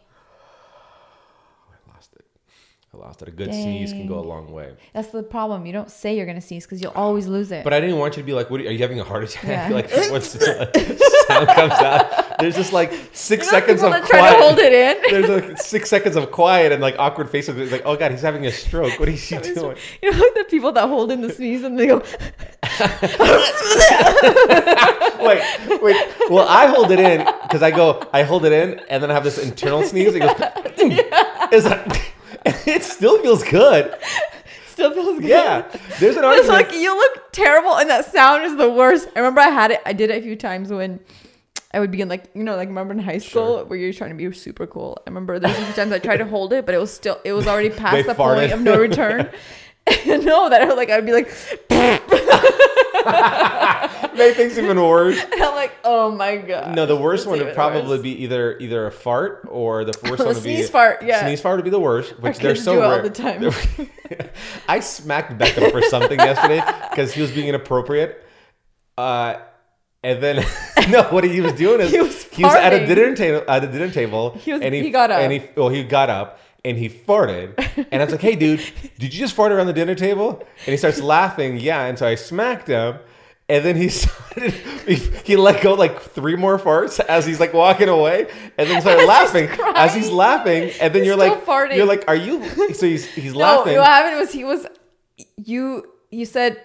[2.93, 2.97] I lost it.
[2.97, 3.29] I lost it.
[3.29, 4.75] A good sneeze can go a long way.
[4.95, 5.67] That's the problem.
[5.67, 7.63] You don't say you're gonna sneeze because you'll always lose it.
[7.65, 8.61] But I didn't want you to be like, "What?
[8.61, 9.69] Are you, are you having a heart attack?" Yeah.
[9.75, 10.41] like once the
[11.27, 14.37] sound comes out, there's just like six You know seconds of that try quiet.
[14.37, 15.13] to hold it in.
[15.13, 17.57] There's like six seconds of quiet and like awkward faces.
[17.59, 18.99] It's like, oh god, he's having a stroke.
[18.99, 19.77] What is he doing?
[20.03, 22.03] You know, like the people that hold in the sneeze and they go,
[25.21, 25.43] wait,
[25.83, 26.31] wait.
[26.31, 29.15] Well, I hold it in because I go, I hold it in, and then I
[29.15, 30.15] have this internal sneeze.
[30.15, 30.35] It goes,
[31.51, 32.08] it's like,
[32.67, 33.95] it still feels good.
[34.67, 35.29] still feels good.
[35.29, 35.63] Yeah,
[35.99, 36.49] there's an It's argument.
[36.49, 39.09] like you look terrible, and that sound is the worst.
[39.17, 39.81] I remember I had it.
[39.87, 41.01] I did it a few times when
[41.73, 43.65] I would be in like you know like remember in high school Sure.
[43.67, 44.97] where you're trying to be super cool.
[45.07, 47.21] I remember there's a few times I tried to hold it, but it was still
[47.25, 48.37] it was already past the farted.
[48.39, 49.31] point of no return.
[50.25, 51.29] no, that I like I'd be like,
[54.15, 55.19] Make things even worse.
[55.33, 56.75] and I'm like, oh my god.
[56.75, 58.03] No, the worst It's one would probably worse.
[58.03, 61.23] be either either a fart or the worst one would be sneeze fart, yeah.
[61.23, 63.03] Sneeze fart would be the worst, which Our they're kids so do it all rare.
[63.03, 63.51] the time.
[64.69, 68.25] I smacked Beckham for something yesterday because he was being inappropriate.
[68.97, 69.39] Uh,
[70.03, 70.45] and then
[70.91, 73.91] no, what he was doing is He was at a dinner table at a dinner
[73.91, 74.31] table.
[74.33, 75.21] He was- and he got up.
[75.21, 77.55] and he well he got up and he farted.
[77.91, 78.61] And I was like, hey dude,
[78.99, 80.39] did you just fart around the dinner table?
[80.67, 81.59] And he starts laughing.
[81.59, 82.99] Yeah, and so I smacked him.
[83.51, 84.53] And then he started,
[84.87, 88.29] he, he let go like three more farts as he's like walking away,
[88.59, 91.77] and then started As he's laughing as he's laughing, and then He's you're like, farting.
[91.77, 92.45] you're like, are you?
[92.75, 93.77] So he's he's No, laughing.
[93.79, 94.67] what happened was he was
[95.37, 96.61] you you said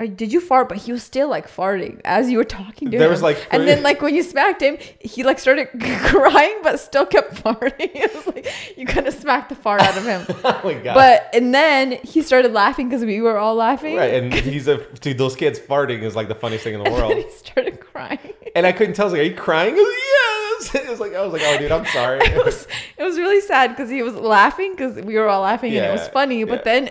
[0.00, 0.68] or did you fart?
[0.68, 3.12] But he was still like farting as you were talking to There him.
[3.12, 5.68] was, like, and then like when you smacked him, he like started
[6.06, 7.74] crying, but still kept farting.
[7.94, 10.24] It was like you kind of smacked the fart out of him.
[10.44, 10.94] oh my god!
[10.94, 13.96] but and then he started laughing because we were all laughing.
[13.96, 15.18] Right, and he's a dude.
[15.18, 17.12] Those kids farting is like the funniest thing in the And world.
[17.14, 18.18] he started crying.
[18.56, 19.04] And I couldn't tell.
[19.04, 20.74] I was like, "Are you crying?" He was.
[20.74, 22.66] It was like I was like, "Oh, dude, I'm sorry." it was
[22.98, 25.90] it was really sad because he was laughing because we were all laughing and it
[25.92, 26.44] was Yeah, funny.
[26.44, 26.88] But yeah.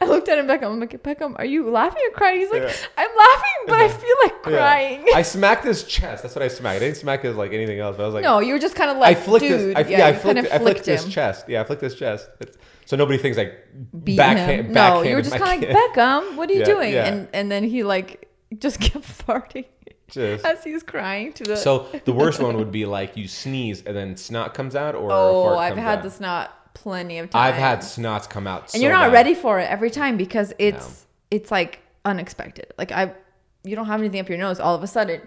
[0.00, 0.64] I looked at him Beckham.
[0.72, 2.40] I'm like, Beckham, are you laughing or crying?
[2.40, 2.72] He's like, Yeah.
[2.98, 4.58] I'm laughing, but I feel like Yeah.
[4.58, 5.06] crying.
[5.14, 6.22] I smacked his chest.
[6.22, 6.76] That's what I smacked.
[6.76, 7.96] I didn't smack his like anything else.
[7.96, 9.60] But I was like, No, you were just kind of I like, flicked dude.
[9.60, 9.74] his.
[9.76, 10.36] I, yeah, yeah, I flicked.
[10.36, 11.48] kind of I flicked his chest.
[11.48, 12.28] Yeah, I flicked his chest.
[12.40, 13.54] It's- so nobody thinks like
[14.04, 14.66] Beat backhand.
[14.66, 14.72] him.
[14.72, 16.92] No, you were just kind of like, Beckham, what are you Yeah, doing?
[16.92, 17.04] yeah.
[17.06, 19.64] And and then he like just kept farting
[20.08, 21.56] Just- as he's crying to the.
[21.56, 25.08] So the worst one would be like you sneeze and then snot comes out, or
[25.10, 26.02] a oh, I've had out.
[26.04, 27.52] the snot plenty of times.
[27.54, 29.12] I've had snots come out, and so you're not bad.
[29.12, 32.72] ready for it every time because it's it's like unexpected.
[32.78, 33.12] Like I,
[33.64, 34.60] you don't have anything up your nose.
[34.60, 35.20] All of a sudden,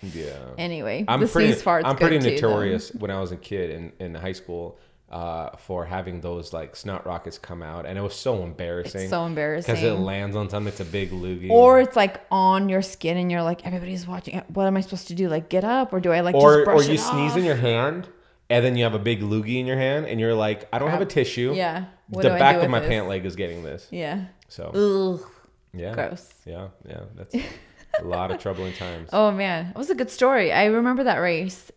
[0.00, 0.32] Yeah.
[0.58, 1.52] anyway, I'm the pretty.
[1.52, 4.78] sneeze fart's I'm pretty too, notorious when I was a kid in, in high school
[5.10, 9.02] uh, for having those like snot rockets come out, and it was so embarrassing.
[9.02, 9.74] It's so embarrassing.
[9.74, 10.68] because it lands on something.
[10.68, 11.50] It's a big loogie.
[11.50, 14.38] Or it's like on your skin, and you're like, everybody's watching.
[14.48, 15.28] What am I supposed to do?
[15.28, 17.36] Like, get up, or do I like or just brush or you sneeze off?
[17.36, 18.08] in your hand,
[18.52, 20.90] and then you have a big loogie in your hand, and you're like, I don't
[20.90, 21.52] have a tissue.
[21.54, 21.86] Yeah.
[22.08, 22.88] What the do I back do of my this?
[22.88, 23.88] pant leg is getting this.
[23.90, 24.26] Yeah.
[24.48, 25.30] So Ugh.
[25.72, 26.32] yeah, Gross.
[26.44, 27.00] yeah, yeah.
[27.16, 27.34] That's
[28.00, 29.08] a lot of troubling times.
[29.12, 30.52] Oh man, it was a good story.
[30.52, 31.70] I remember that race.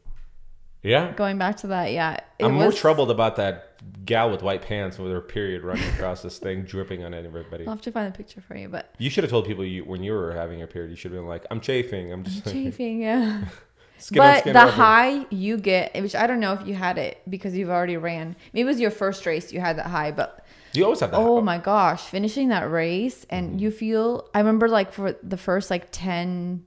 [0.84, 1.14] Yeah.
[1.14, 2.20] Going back to that, yeah.
[2.40, 3.72] I'm more troubled about that
[4.06, 7.66] gal with white pants with her period running across this thing, dripping on everybody.
[7.66, 9.84] I'll have to find the picture for you, but You should have told people you
[9.84, 10.92] when you were having your period.
[10.92, 12.12] You should have been like, "I'm chafing.
[12.14, 13.46] I'm just chafing, yeah.
[13.98, 17.22] skin but the rubber." high you get, which I don't know if you had it
[17.30, 18.36] because you've already ran.
[18.54, 21.18] Maybe it was your first race you had that high, but You always have that.
[21.20, 23.60] oh my gosh, finishing that race and Mm-hmm.
[23.60, 24.30] you feel.
[24.34, 26.66] I remember like for the first like ten,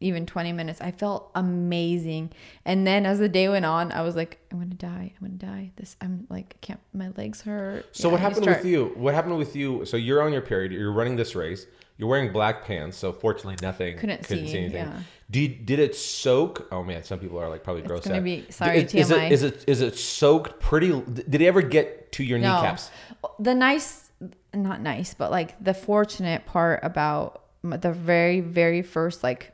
[0.00, 2.32] even twenty minutes, I felt amazing.
[2.64, 5.12] And then as the day went on, I was like, I'm gonna die.
[5.20, 5.70] I'm gonna die.
[5.76, 6.80] This I'm like, I can't.
[6.92, 7.86] My legs hurt.
[7.96, 8.92] So Yeah, what happened with you?
[8.96, 9.84] What happened with you?
[9.84, 10.72] So you're on your period.
[10.72, 11.66] You're running this race.
[11.98, 12.96] You're wearing black pants.
[12.96, 13.96] So fortunately, nothing.
[13.98, 14.72] Couldn't see, anything.
[14.72, 15.00] yeah.
[15.30, 16.68] Did did it soak?
[16.70, 18.04] Oh man, some people are like probably gross.
[18.04, 18.24] gonna out.
[18.24, 19.30] be- sorry, Is, is it TMI.
[19.30, 20.90] is it is it soaked pretty?
[20.90, 22.56] Did it ever get to your No.
[22.56, 22.90] kneecaps?
[23.38, 24.10] The nice,
[24.52, 29.52] not nice, but like the fortunate part about the very, very first like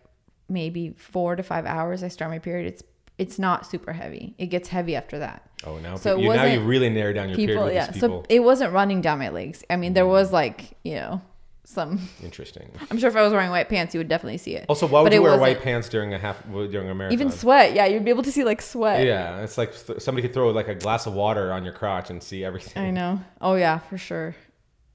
[0.48, 2.82] maybe four to five hours I start my period, it's
[3.18, 4.34] it's not super heavy.
[4.38, 5.48] It gets heavy after that.
[5.64, 7.90] Oh, now So you, now you really narrow down your period People, with yeah.
[7.90, 9.64] these So it wasn't running down my legs.
[9.68, 10.10] I mean, there mm.
[10.10, 11.20] was like you know
[11.68, 12.08] some.
[12.22, 12.70] Interesting.
[12.90, 14.64] I'm sure if I was wearing white pants, you would definitely see it.
[14.68, 17.12] Also, why would But you wear white pants during a half during a marathon?
[17.12, 19.04] Even sweat, yeah, you'd be able to see like sweat.
[19.06, 22.08] yeah, it's like th- somebody could throw like a glass of water on your crotch
[22.08, 22.82] and see everything.
[22.82, 23.20] I know.
[23.42, 24.34] Oh yeah, for sure.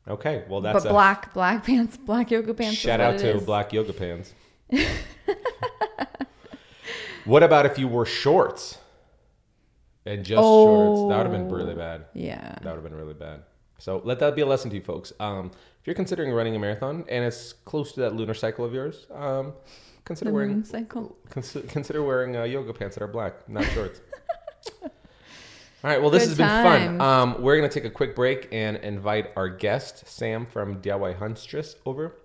[0.08, 2.78] Okay, well that's but black, black pants, black yoga pants.
[2.78, 3.44] shout out to is.
[3.44, 4.34] black yoga pants.
[7.26, 8.80] what about if you wore shorts
[10.08, 11.02] and just shorts?
[11.02, 12.06] That would have oh, been really bad.
[12.16, 12.56] Yeah.
[12.64, 13.44] That would have been really bad.
[13.78, 15.12] So let that be a lesson to you folks.
[15.20, 18.74] Um, if you're considering running a marathon and it's close to that lunar cycle of
[18.74, 19.54] yours, um,
[20.06, 21.18] consider The wearing cycle.
[21.30, 24.00] Consider, consider wearing uh, yoga pants that are black, not shorts.
[24.84, 26.02] All right.
[26.02, 27.02] Well, this Good has been fun.
[27.02, 31.76] Um, we're gonna take a quick break and invite our guest Sam from DIY Huntress
[31.86, 32.16] over.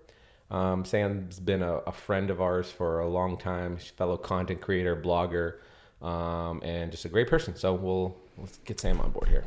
[0.49, 3.77] Um, Sam's been a, a friend of ours for a long time.
[3.77, 5.55] She's a fellow content creator, blogger,
[6.01, 7.55] um, and just a great person.
[7.55, 9.45] So we'll let's get Sam on board here.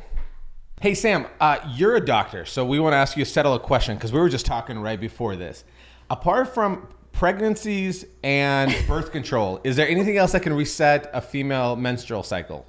[0.83, 3.59] Hey Sam, uh, you're a doctor, so we want to ask you to settle a
[3.59, 5.63] question because we were just talking right before this.
[6.09, 11.77] Apart from pregnancies and birth control, is there anything else that can reset a female
[11.77, 12.65] menstrual cycle?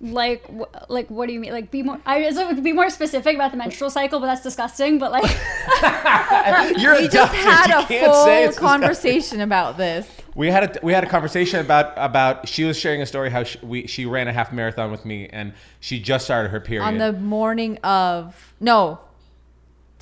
[0.00, 1.52] Like, wh- like, what do you mean?
[1.52, 2.00] Like, be more.
[2.06, 4.98] I so be more specific about the menstrual cycle, but that's disgusting.
[4.98, 5.22] But like,
[6.78, 7.36] You're We a just doctor.
[7.36, 8.60] had you a full it's disgusting.
[8.66, 10.08] conversation about this.
[10.34, 13.44] We had a we had a conversation about about she was sharing a story how
[13.44, 16.84] she, we she ran a half marathon with me and she just started her period.
[16.86, 18.98] On the morning of no,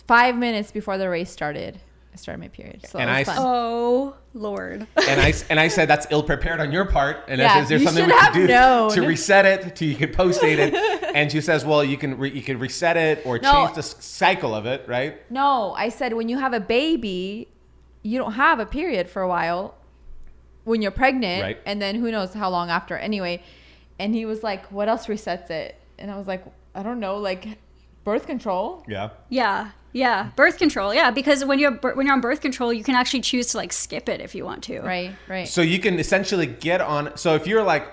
[0.06, 1.78] five minutes before the race started,
[2.12, 2.86] I started my period.
[2.86, 3.44] So And that I was s- fun.
[3.46, 4.86] oh lord.
[5.08, 7.24] and I and I said that's ill prepared on your part.
[7.28, 8.90] And I Yeah, said, is there you something we have can do known.
[8.92, 9.76] to reset it?
[9.76, 10.74] To you can post date it.
[11.14, 13.52] and she says, well, you can re, you can reset it or No.
[13.52, 15.18] change the cycle of it, right?
[15.30, 17.48] No, I said when you have a baby,
[18.02, 19.74] you don't have a period for a while
[20.64, 21.58] when you're pregnant, Right.
[21.66, 22.96] and then who knows how long after.
[22.96, 23.42] Anyway,
[23.98, 27.18] and he was like, "What else resets it?" And I was like, "I don't know,
[27.18, 27.58] like
[28.04, 29.10] birth control." Yeah.
[29.28, 30.30] Yeah, yeah.
[30.36, 30.94] Birth control.
[30.94, 33.72] Yeah, because when you're when you're on birth control, you can actually choose to like
[33.72, 34.80] skip it if you want to.
[34.80, 35.46] Right, right.
[35.46, 37.16] So you can essentially get on.
[37.16, 37.86] So if you're like,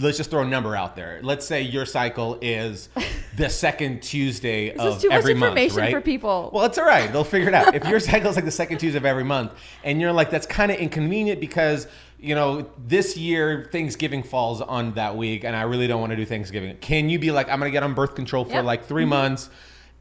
[0.00, 1.20] let's just throw a number out there.
[1.22, 2.88] Let's say your cycle is
[3.36, 5.92] the second Tuesday this of is too much every month, information right?
[5.92, 6.50] for people.
[6.52, 7.10] Well, it's all right.
[7.12, 7.74] They'll figure it out.
[7.74, 9.52] If your cycle is like the second Tuesday of every month,
[9.84, 11.86] and you're like, that's kind of inconvenient because
[12.18, 16.16] you know this year Thanksgiving falls on that week, and I really don't want to
[16.16, 16.76] do Thanksgiving.
[16.78, 18.60] Can you be like, I'm gonna get on birth control for Yeah.
[18.60, 19.10] like 3 mm-hmm.
[19.10, 19.50] months,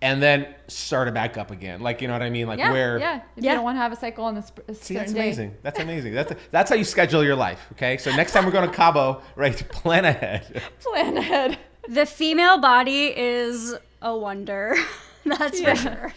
[0.06, 1.82] and then start it back up again?
[1.82, 2.48] Like, you know what I mean?
[2.48, 3.00] Like yeah, where?
[3.00, 3.16] yeah.
[3.36, 3.52] If Yeah.
[3.52, 5.20] you don't want to have a cycle on a, sp- a See, certain that's day.
[5.20, 5.58] amazing.
[5.64, 6.14] That's amazing.
[6.14, 7.60] That's that's how you schedule your life.
[7.74, 9.56] Okay, so next time we're going to Cabo, right?
[9.70, 10.62] Plan ahead.
[10.82, 11.58] Plan ahead.
[11.90, 14.76] The female body is a wonder.
[15.26, 15.74] That's Yeah.
[15.76, 16.14] for sure.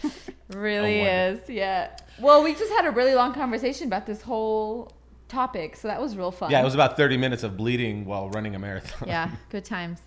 [0.53, 1.95] Really is, yeah.
[2.19, 4.91] Well, we just had a really long conversation about this whole
[5.27, 6.49] topic, so that was real fun.
[6.51, 9.07] Yeah, it was about 30 minutes of bleeding while running a marathon.
[9.07, 9.99] yeah, good times.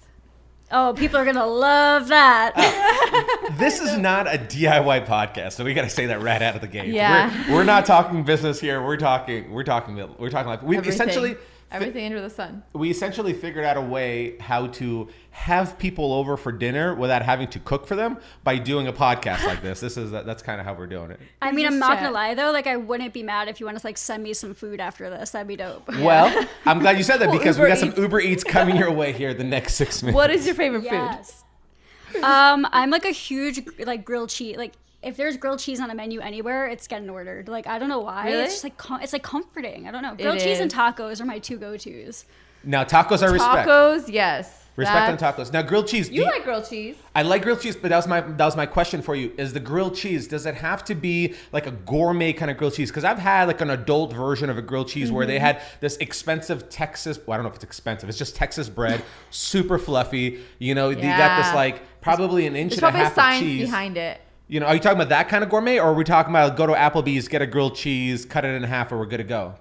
[0.75, 2.53] Oh, people are gonna love that.
[2.57, 6.55] Uh, this is not a DIY podcast, so we got to say that right out
[6.55, 6.89] of the gate.
[6.89, 7.49] Yeah.
[7.49, 8.83] we're, we're not talking business here.
[8.83, 9.51] We're talking.
[9.51, 9.97] We're talking.
[10.19, 10.95] We're talking like we Everything.
[10.95, 11.37] essentially.
[11.73, 12.63] Everything under the sun.
[12.73, 17.49] We essentially figured out a way how to have people over for dinner without having
[17.49, 19.81] to cook for them by doing a podcast like this.
[19.81, 21.21] This is that's kind of how we're doing it.
[21.41, 22.53] I mean, I'm not gonna lie though.
[22.53, 25.09] Like, I wouldn't be mad if you want to like send me some food after
[25.11, 25.31] this.
[25.31, 25.89] That'd be dope.
[25.89, 27.99] Well, I'm glad you said that Well, because we Uber got some Eats.
[27.99, 30.15] Uber Eats coming your way here the next six minutes.
[30.15, 32.23] What is your favorite food?
[32.23, 34.57] Um, I'm like a huge like grilled cheese.
[34.57, 37.49] Like, if there's grilled cheese on a menu anywhere, it's getting ordered.
[37.49, 38.27] Like, I don't know why.
[38.27, 38.43] Really?
[38.45, 39.89] It's just like com- it's like comforting.
[39.89, 40.15] I don't know.
[40.15, 42.25] Grilled cheese and tacos are my two go tos.
[42.65, 43.69] Now tacos are respect.
[43.69, 44.59] Tacos, yes.
[44.75, 45.53] Respect on tacos.
[45.53, 46.09] Now grilled cheese.
[46.09, 46.97] do You like grilled cheese?
[47.15, 49.31] I like grilled cheese, but that was my that was my question for you.
[49.37, 52.73] Is the grilled cheese does it have to be like a gourmet kind of grilled
[52.73, 52.91] cheese?
[52.91, 55.33] Because I've had like an adult version of a grilled cheese where Mm-hmm.
[55.33, 57.19] they had this expensive Texas.
[57.27, 58.09] Well, I don't know if it's expensive.
[58.09, 60.41] It's just Texas bread, super fluffy.
[60.59, 63.65] You know, you got this like probably an inch There's and a half of cheese.
[63.67, 64.21] behind it.
[64.49, 66.57] You know, are you talking about that kind of gourmet, or are we talking about
[66.57, 69.25] go to Applebee's, get a grilled cheese, cut it in half, or we're good to
[69.25, 69.55] go?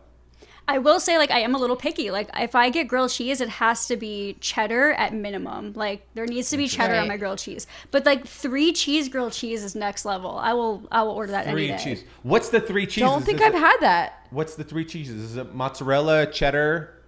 [0.68, 2.12] I will say, like, I am a little picky.
[2.12, 5.74] Like, if I get grilled cheese, it has to be cheddar at minimum.
[5.74, 7.68] Like, there needs to be cheddar on my grilled cheese.
[7.90, 10.38] But like, three cheese grilled cheese is next level.
[10.38, 11.84] I will, I will order that Three any day.
[11.84, 12.04] cheese.
[12.24, 13.02] What's the three cheeses?
[13.10, 14.28] Don't think Is I've it- had that.
[14.30, 15.22] What's the three cheeses?
[15.32, 17.01] Is it mozzarella, cheddar?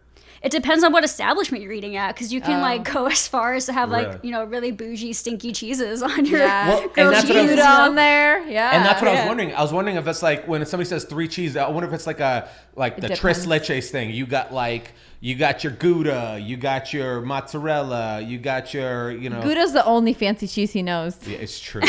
[0.44, 2.94] It depends on what establishment you're eating at because you can like oh.
[2.94, 4.20] go as far as to have like Really?
[4.24, 6.68] you know really bougie stinky cheeses on your Yeah.
[6.68, 7.50] Well, and grilled that's cheese.
[7.50, 8.46] Gouda you on there.
[8.48, 8.76] Yeah.
[8.76, 9.54] And that's what I was wondering.
[9.54, 11.56] I was wondering if it's like when somebody says three cheese.
[11.56, 13.70] I wonder if it's like a like the tres depends.
[13.70, 14.10] leches thing.
[14.12, 19.30] You got like you got your Gouda, you got your mozzarella, you got your you
[19.30, 19.42] know.
[19.42, 21.18] Gouda's the only fancy cheese he knows.
[21.26, 21.80] Yeah, it's true,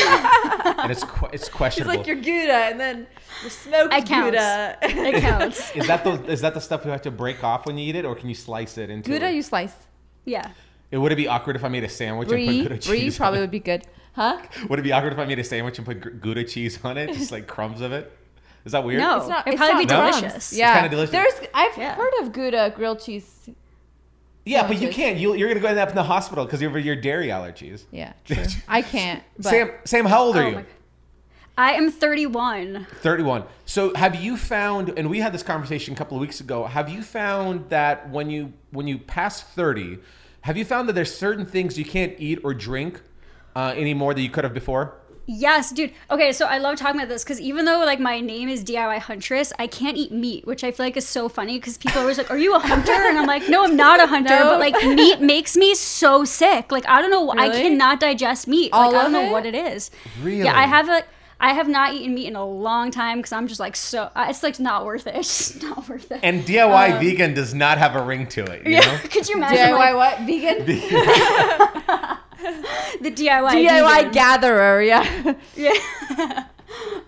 [0.64, 1.96] and it's que- it's He's questionable.
[1.96, 3.06] like your Gouda and then
[3.42, 4.30] the smoked It counts.
[4.30, 4.78] Gouda.
[4.82, 5.70] It counts.
[5.76, 7.96] is that the is that the stuff you have to break off when you eat
[7.96, 9.10] it, or can you slice it into?
[9.10, 9.34] Gouda it?
[9.34, 9.74] you slice.
[10.24, 10.50] Yeah.
[10.90, 12.86] It would it be awkward if I made a sandwich and put Gouda cheese?
[12.86, 13.16] brie cheese?
[13.16, 13.84] probably on would be good.
[14.14, 14.38] Huh?
[14.68, 17.08] Would it be awkward if I made a sandwich and put Gouda cheese on it,
[17.14, 18.16] just like crumbs of it?
[18.64, 19.00] Is that weird?
[19.00, 19.18] No.
[19.18, 19.46] It's not.
[19.46, 20.16] It'd it's probably not be crumbs.
[20.20, 20.36] delicious.
[20.52, 21.10] It's Yeah, kinda delicious.
[21.12, 21.34] There's.
[21.52, 21.94] I've Yeah.
[21.96, 23.50] heard of Gouda grilled cheese.
[24.44, 25.18] Yeah, but you can't.
[25.18, 27.84] You, you're gonna go end up in the hospital because of your dairy allergies.
[27.90, 28.44] Yeah, true.
[28.68, 29.22] I can't.
[29.36, 30.64] But Sam, Sam, how old are Oh you?
[31.56, 32.86] I am 31.
[33.00, 33.44] 31.
[33.64, 36.88] So have you found and we had this conversation a couple of weeks ago, have
[36.88, 39.98] you found that when you when you pass 30,
[40.42, 43.00] have you found that there's certain things you can't eat or drink
[43.54, 44.96] uh, anymore that you could have before?
[45.26, 45.92] Yes, dude.
[46.10, 48.98] Okay, so I love talking about this because even though like my name is DIY
[48.98, 52.02] Huntress, I can't eat meat, which I feel like is so funny because people are
[52.02, 54.50] always like, "Are you a hunter?" And I'm like, "No, I'm not a hunter." No.
[54.50, 56.70] But like meat makes me so sick.
[56.70, 57.30] Like I don't know.
[57.30, 58.70] I cannot digest meat.
[58.72, 59.32] All like I don't know it?
[59.32, 59.90] what it is.
[60.22, 60.44] Really?
[60.44, 61.02] Yeah, I have a.
[61.44, 64.10] I have not eaten meat in a long time because I'm just like so.
[64.16, 65.14] uh, It's like not worth it.
[65.20, 66.20] It's just not worth it.
[66.22, 68.80] And DIY vegan does not have a ring to it, you know?
[68.80, 70.18] yeah, could you imagine DIY like, what?
[70.20, 70.64] Vegan?
[73.04, 74.12] the DIY DIY vegan?
[74.12, 74.80] gatherer.
[74.82, 75.34] Yeah.
[75.54, 76.44] Yeah.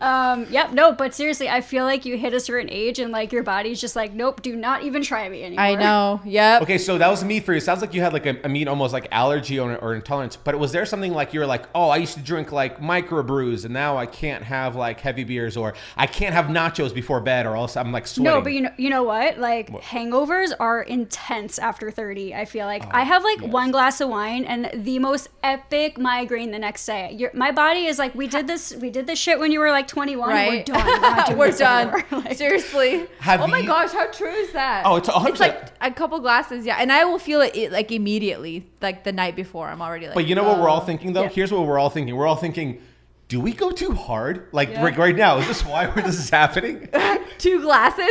[0.01, 3.33] Um, yep, no, but seriously, I feel like you hit a certain age and like
[3.33, 5.65] your body's just like, nope, do not even try me anymore.
[5.65, 6.21] I know.
[6.25, 6.63] Yep.
[6.63, 7.61] Okay, so that was meat for you.
[7.61, 10.37] Sounds like you had like a, a meat almost like allergy or, or intolerance.
[10.37, 13.65] But was there something like you were like, oh, I used to drink like microbrews
[13.65, 17.47] and now I can't have like heavy beers or I can't have nachos before bed
[17.47, 18.33] or else I'm like sweating.
[18.33, 19.39] No, but you know, you know what?
[19.39, 22.35] Like hangovers are intense after 30.
[22.35, 26.51] I feel like I have like one glass of wine and the most epic migraine
[26.51, 27.13] the next day.
[27.13, 29.71] Your, my body is like, we did this, we did this shit when you were
[29.71, 30.29] like 21.
[30.29, 30.67] We're Right.
[30.67, 30.87] done.
[30.87, 32.05] We're, not We're done.
[32.11, 33.07] Like- Seriously.
[33.21, 34.85] Have oh my you- gosh, how true is that?
[34.87, 35.31] Oh, it's 100.
[35.31, 39.05] It's like a couple glasses, yeah, and I will feel it, it like immediately, like
[39.05, 39.69] the night before.
[39.69, 40.15] I'm already like.
[40.15, 40.85] But you know what we're all oh.
[40.85, 41.25] thinking though?
[41.25, 41.29] Yeah.
[41.29, 42.15] Here's what we're all thinking.
[42.17, 42.81] We're all thinking,
[43.29, 44.47] do we go too hard?
[44.53, 44.85] Like Yeah.
[44.85, 46.89] right, right now, is this why this is happening?
[47.39, 48.07] Two glasses.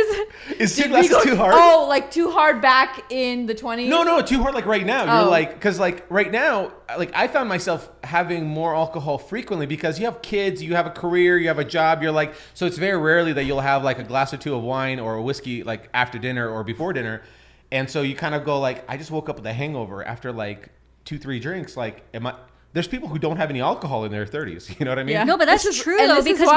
[0.58, 1.54] Is two Did glasses go- too hard?
[1.56, 3.88] Oh, like too hard back in the 20s.
[3.88, 4.54] No, no, too hard.
[4.54, 5.30] Like right now, you're Oh.
[5.30, 10.04] like, because like right now, like I found myself having more alcohol frequently because you
[10.04, 12.02] have kids, you have a career, you have a job.
[12.02, 14.62] You're like, so it's very rarely that you'll have like a glass or two of
[14.62, 17.22] wine or a whiskey like after dinner or before dinner,
[17.72, 20.30] and so you kind of go like, I just woke up with a hangover after
[20.30, 20.68] like
[21.04, 21.76] two, three drinks.
[21.76, 22.34] Like, am I?
[22.72, 24.68] There's people who don't have any alcohol in their 30s.
[24.78, 25.14] You know what I mean?
[25.14, 25.24] Yeah.
[25.24, 26.52] No, but that's This is- true, and though, this because my-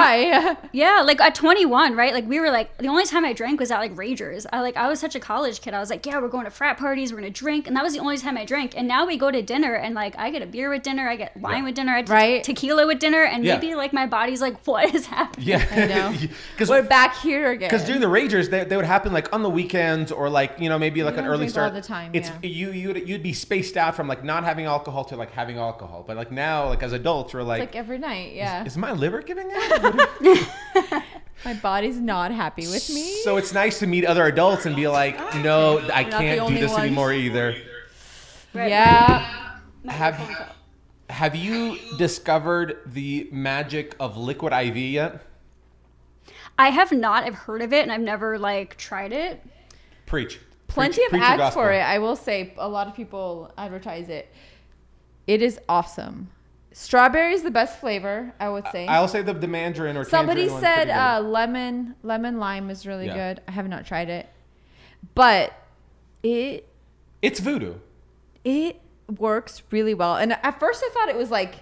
[0.45, 0.58] why.
[0.74, 2.13] Yeah, like at 21, right?
[2.13, 4.45] Like we were like the only time I drank was at like Ragers.
[4.52, 5.74] I like I was such a college kid.
[5.74, 7.93] I was like, yeah, we're going to frat parties, we're gonna drink, and that was
[7.93, 8.76] the only time I drank.
[8.78, 11.15] And now we go to dinner and like I get a beer with dinner, I
[11.15, 11.63] get wine Yeah.
[11.63, 12.43] with dinner, I get Right.
[12.43, 13.56] tequila with dinner, and Yeah.
[13.56, 15.48] maybe like my body's like, what is happening?
[15.48, 16.13] Yeah.
[16.54, 17.69] Because We're back here again.
[17.69, 20.67] Because during the Ragers, they, they would happen like on the weekends or like you
[20.67, 21.69] know maybe like You an early start.
[21.69, 22.50] all the time, It's yeah.
[22.50, 26.04] you you'd you'd be spaced out from like not having alcohol to like having alcohol.
[26.10, 28.65] But like now, like as adults, we're like, like every night, yeah.
[28.65, 30.10] is my liver giving out?
[31.45, 33.22] My body's not happy with me.
[33.22, 36.45] so it's nice to meet other adults and be like, no, I the can't do
[36.45, 36.86] only this ones.
[36.86, 37.56] anymore either.
[38.56, 38.72] Right.
[38.72, 39.58] yeah.
[39.86, 40.56] Have
[41.12, 45.22] have you discovered the magic of liquid IV yet?
[46.58, 47.24] I have not.
[47.26, 49.43] I've heard of it, and I've never like tried it.
[50.08, 50.39] Preach.
[50.69, 51.62] Plenty Preach- of preach your ads gospel.
[51.62, 51.82] for it.
[51.82, 54.34] I will say a lot of people advertise it.
[55.30, 56.30] It is awesome.
[56.72, 58.88] Strawberry is the best flavor, I would say.
[58.88, 60.89] I'll say the, the mandarin or Somebody said good.
[60.92, 63.13] uh, lemon lemon lime is really Yeah.
[63.36, 63.42] good.
[63.48, 64.28] I have not tried it,
[65.13, 65.54] but
[66.24, 66.68] it
[67.22, 67.76] it's voodoo.
[68.44, 68.82] it
[69.20, 70.15] works really well.
[70.15, 71.56] And at first, I thought it was like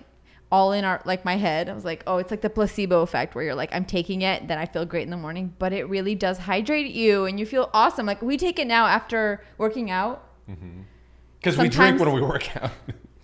[0.50, 1.68] all in our like my head.
[1.68, 4.48] I was like, oh, it's like the placebo effect where you're like, I'm taking it,
[4.48, 5.54] then I feel great in the morning.
[5.60, 8.06] But it really does hydrate you, and you feel awesome.
[8.06, 10.24] Like we take it now after working out.
[11.40, 12.72] Because we drink when we work out.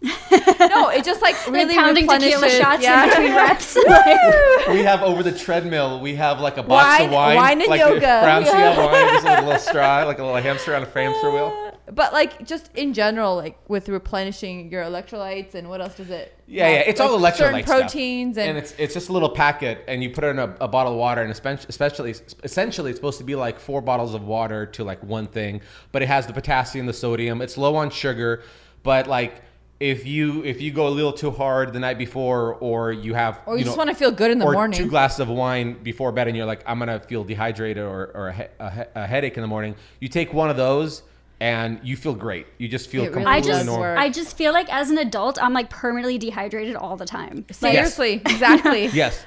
[0.03, 3.03] No, it just like Like really pounding tequila replenishes- shots yeah.
[3.03, 3.75] in between reps.
[3.87, 5.99] like, we have over the treadmill.
[6.01, 8.01] We have like a box Wine- of wine, wine and like yoga.
[8.05, 8.85] Franzia Yeah.
[8.85, 11.53] wine, just like a little straw, like a little hamster on a hamster wheel.
[11.87, 16.09] Uh, but like just in general, like with replenishing your electrolytes and what else does
[16.09, 16.37] it?
[16.47, 17.79] Yeah, yeah, it's all electrolytes, electrolyte certain stuff.
[17.79, 20.55] proteins and, and it's it's just a little packet, and you put it in a,
[20.61, 24.13] a bottle of water, and espe- especially essentially it's supposed to be like four bottles
[24.13, 27.41] of water to like one thing, but it has the potassium, the sodium.
[27.41, 28.43] It's low on sugar,
[28.83, 29.41] but like
[29.79, 33.41] if you if you go a little too hard the night before, or you have
[33.45, 34.77] or you, know, just want to feel good in the or morning.
[34.77, 38.27] two glasses of wine before bed, and you're like, I'm gonna feel dehydrated or, or
[38.29, 39.75] a, a, a headache in the morning.
[39.99, 41.03] You take one of those,
[41.39, 42.47] and you feel great.
[42.57, 43.97] You just feel It really completely I just, normal.
[43.99, 47.45] I just feel like as an adult, I'm like permanently dehydrated all the time.
[47.61, 48.85] Like, Seriously, exactly.
[48.93, 49.25] Yes,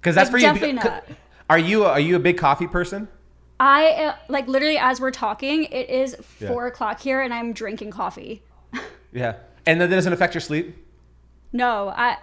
[0.00, 0.52] because that's Like, for you.
[0.52, 1.04] definitely not.
[1.48, 3.06] Are you are you a big coffee person?
[3.60, 6.48] I uh, like literally as we're talking, it is Yeah.
[6.48, 8.42] four o'clock here, and I'm drinking coffee.
[9.14, 9.34] Yeah,
[9.66, 10.76] and that doesn't affect your sleep.
[11.52, 12.18] No, I.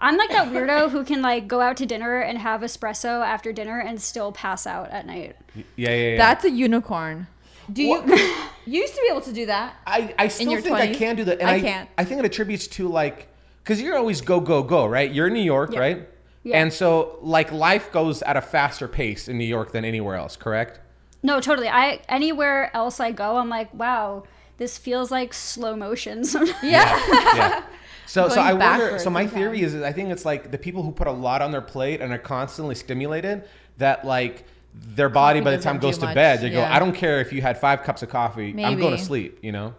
[0.00, 3.52] I'm like that weirdo who can like go out to dinner and have espresso after
[3.52, 5.36] dinner and still pass out at night.
[5.54, 6.16] Yeah, yeah, yeah.
[6.16, 7.28] That's a unicorn.
[7.72, 8.02] Do you?
[8.66, 9.76] you used to be able to do that.
[9.86, 11.40] I, I still your think I can do that.
[11.40, 11.88] And I I, can't.
[11.96, 13.28] I think it attributes to like,
[13.62, 15.10] because you're always go, go, go, right?
[15.10, 15.80] You're in New York, Yeah.
[15.80, 16.08] right?
[16.42, 16.60] Yeah.
[16.60, 20.36] And so, like, life goes at a faster pace in New York than anywhere else,
[20.36, 20.78] correct?
[21.22, 21.68] No, totally.
[21.68, 24.24] I anywhere else I go, I'm like, wow,
[24.56, 26.24] this feels like slow motion.
[26.24, 26.62] sometimes.
[26.62, 27.00] Yeah.
[27.34, 27.64] Yeah.
[28.06, 28.98] So, so I wonder.
[28.98, 31.40] So my theory is, is, I think it's like the people who put a lot
[31.40, 33.44] on their plate and are constantly stimulated
[33.78, 34.44] that like
[34.74, 36.62] their body Coffee by the time goes to much, been, they go.
[36.62, 39.38] I don't care if you had five cups of coffee, I'm going to sleep.
[39.40, 39.74] You know?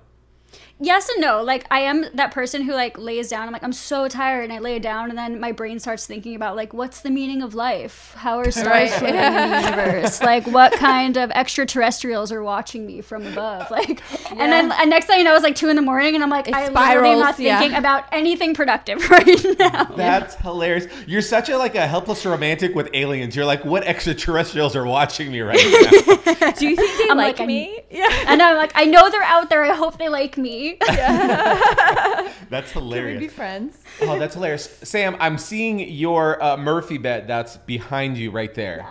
[0.79, 1.41] Yes and no.
[1.43, 3.47] Like I am that person who like lays down.
[3.47, 6.35] I'm like I'm so tired, and I lay down, and then my brain starts thinking
[6.35, 8.13] about like what's the meaning of life?
[8.17, 8.89] How are stars Right.
[8.91, 10.21] floating in the universe?
[10.21, 13.69] Like what kind of extraterrestrials are watching me from above?
[13.71, 14.01] Like,
[14.31, 16.29] and then and next thing you know, it's like two in the morning, and I'm
[16.29, 17.59] like It I literally am not spirals, yeah.
[17.59, 19.85] thinking about anything productive right now.
[19.95, 20.87] That's hilarious.
[21.07, 23.35] You're such a like a helpless romantic with aliens.
[23.35, 26.51] You're like, what extraterrestrials are watching me right now?
[26.51, 27.81] Do you think they I'm like, like, me?
[27.89, 28.07] Yeah.
[28.27, 29.63] And I'm like, I know they're out there.
[29.63, 30.64] I hope they like me.
[32.49, 32.73] That's hilarious.
[32.73, 33.33] Can we be hilarious.
[33.33, 33.77] friends?
[34.01, 34.69] Oh, that's hilarious.
[34.83, 38.87] Sam, I'm seeing your uh, Murphy bed that's behind you right there.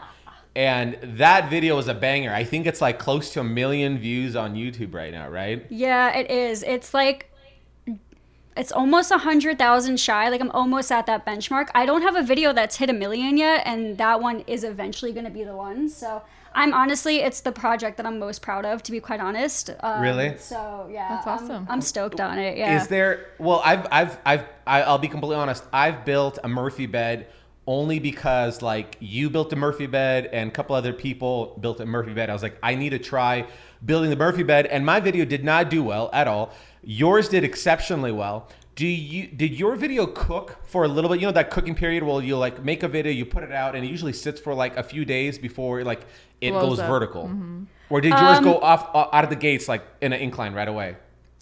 [0.57, 2.33] And that video is a banger.
[2.33, 5.66] I think it's like close to a million views on YouTube right now, right?
[5.68, 6.62] Yeah, it is.
[6.62, 7.31] It's like
[8.57, 10.29] it's almost a hundred thousand shy.
[10.29, 11.70] Like I'm almost at that benchmark.
[11.75, 15.12] I don't have a video that's hit a million yet, and that one is eventually
[15.12, 15.89] going to be the one.
[15.89, 16.22] So
[16.55, 19.70] I'm honestly, it's the project that I'm most proud of, to be quite honest.
[19.80, 20.36] Um, Really?
[20.38, 21.66] So yeah, That's I'm- awesome.
[21.68, 22.57] I'm, stoked on it.
[22.57, 22.80] Yeah.
[22.80, 23.26] Is there?
[23.38, 25.64] Well, I've, I've, I've, I'll be completely honest.
[25.72, 27.26] I've built a Murphy bed
[27.66, 31.86] only because like you built a Murphy bed and a couple other people built a
[31.86, 32.30] Murphy bed.
[32.30, 33.46] I was like, I need to try
[33.84, 36.52] building the Murphy bed, and my video did not do well at all.
[36.82, 38.48] Yours did exceptionally well.
[38.75, 41.20] Do you did your video cook for a little bit?
[41.20, 43.77] You know that cooking period where you like make a video, you put it out,
[43.77, 46.07] and it usually sits for like a few days before like
[46.41, 46.89] it Blows goes up.
[46.89, 47.31] vertical.
[47.89, 50.66] Or did yours Um, go off out of the gates like in an incline right
[50.66, 50.97] away?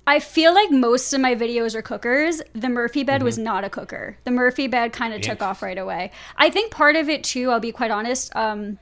[0.07, 2.43] I feel like most of my videos are cookers.
[2.55, 3.25] The Murphy bed Mm-hmm.
[3.25, 4.19] was not a cooker.
[4.25, 6.11] The Murphy bed kind of took off right away.
[6.37, 8.79] I think part of it too, I'll be quite honest, um,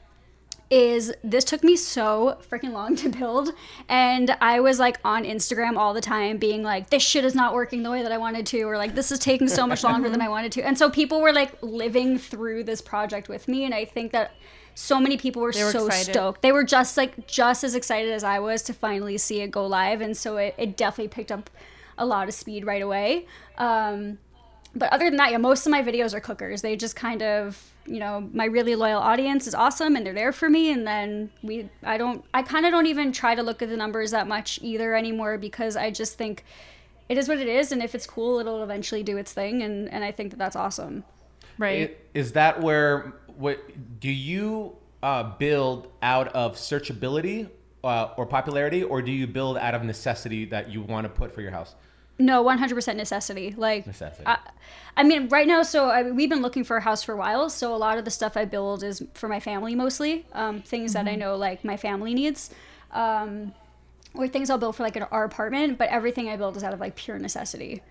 [0.71, 3.51] is this took me so freaking long to build.
[3.89, 7.55] And I was like on Instagram all the time being like, this shit is not
[7.55, 10.09] working the way that I wanted to, or like, this is taking so much longer
[10.09, 10.63] than I wanted to.
[10.63, 13.65] And so people were like living through this project with me.
[13.65, 14.33] And I think that
[14.75, 16.13] so many people were, were so excited.
[16.13, 16.43] stoked.
[16.43, 19.67] They were just like just as excited as I was to finally see it go
[19.67, 21.51] live, and so it, it definitely picked up
[21.99, 23.27] a lot of speed right away.
[23.59, 24.19] Um,
[24.75, 26.63] but other than that, yeah, most of my videos are cookers.
[26.63, 30.33] They just kind of, you know, my really loyal audience is awesome, and they're there
[30.33, 30.71] for me.
[30.73, 33.77] And then we, I don't, I kind of don't even try to look at the
[33.77, 36.45] numbers that much either anymore because I just think
[37.09, 39.89] it is what it is, and if it's cool, it'll eventually do its thing, and
[39.93, 41.03] and I think that that's awesome.
[41.59, 41.99] Right.
[42.15, 43.59] Is that where what
[43.99, 47.49] do you uh, build out of searchability
[47.83, 51.33] uh, or popularity, or do you build out of necessity that you want to put
[51.33, 51.75] for your house?
[52.21, 53.55] No, one hundred percent necessity.
[53.57, 54.25] Like Necessity.
[54.27, 54.39] I,
[54.97, 57.49] I mean, right now, so I, we've been looking for a house for a while.
[57.51, 60.27] So a lot of the stuff I build is for my family mostly.
[60.33, 62.51] Um, things that I know like my family needs,
[62.93, 63.55] um,
[64.15, 65.79] or things I'll build for like an, our apartment.
[65.79, 67.83] But everything I build is out of like pure necessity.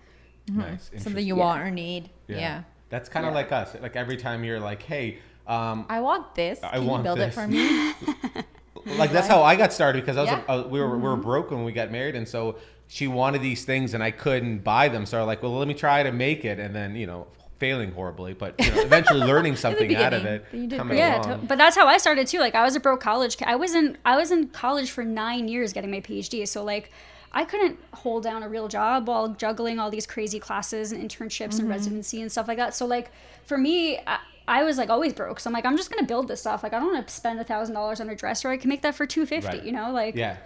[0.50, 0.90] Nice.
[0.98, 1.44] Something you Yeah.
[1.44, 2.10] want or need.
[2.28, 2.62] Yeah.
[2.88, 3.36] That's kind of Yeah.
[3.36, 3.76] like us.
[3.80, 6.60] Like every time you're like, hey, um, I want this.
[6.62, 7.36] I Can want you build this.
[7.36, 7.94] it for me?
[8.96, 10.42] like that's how I got started because I was Yeah.
[10.48, 12.56] uh, we were we were broke when we got married, and so
[12.88, 15.06] she wanted these things and I couldn't buy them.
[15.06, 17.26] So I was like, well, let me try to make it, and then you know,
[17.58, 20.44] failing horribly, but you know, eventually learning something out of it.
[20.52, 20.98] you did coming great.
[20.98, 22.40] Yeah, to- but that's how I started too.
[22.40, 23.48] Like I was a broke college kid.
[23.48, 26.46] I was in I was in college for nine years getting my PhD.
[26.48, 26.90] So like
[27.32, 31.50] I couldn't hold down a real job while juggling all these crazy classes and internships
[31.50, 31.60] Mm-hmm.
[31.60, 32.74] and residency and stuff like that.
[32.74, 33.12] So like
[33.44, 34.18] for me, I,
[34.50, 35.38] I was like always broke.
[35.40, 36.62] So I'm like I'm just gonna build this stuff.
[36.62, 38.48] Like I don't want to spend a thousand dollars on a dresser.
[38.50, 39.58] I can make that for two fifty.
[39.58, 39.62] Right.
[39.64, 40.36] You know, like Yeah.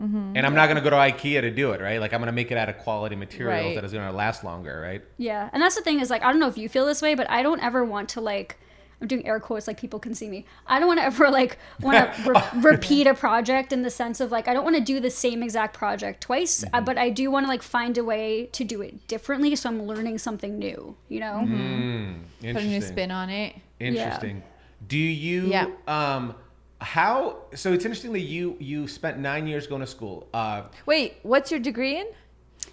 [0.00, 0.32] Mm-hmm.
[0.36, 2.00] And I'm not gonna go to IKEA to do it, right?
[2.00, 3.74] Like I'm gonna make it out of quality materials Right.
[3.76, 5.02] that is gonna last longer, right?
[5.18, 7.14] Yeah, and that's the thing is like I don't know if you feel this way,
[7.14, 8.58] but I don't ever want to like
[9.00, 10.46] I'm doing air quotes like people can see me.
[10.66, 14.20] I don't want to ever like want to re- repeat a project in the sense
[14.20, 17.10] of like I don't want to do the same exact project twice, uh, but I
[17.10, 20.58] do want to like find a way to do it differently so I'm learning something
[20.58, 21.44] new, you know?
[21.46, 23.54] Mm, Put a new spin on it.
[23.80, 24.42] Interesting.
[24.86, 25.66] Do you Yeah.
[25.88, 26.34] um
[26.80, 27.38] How?
[27.54, 31.50] So it's interesting that you you spent nine years going to school, uh, Wait, what's
[31.50, 32.06] your degree in?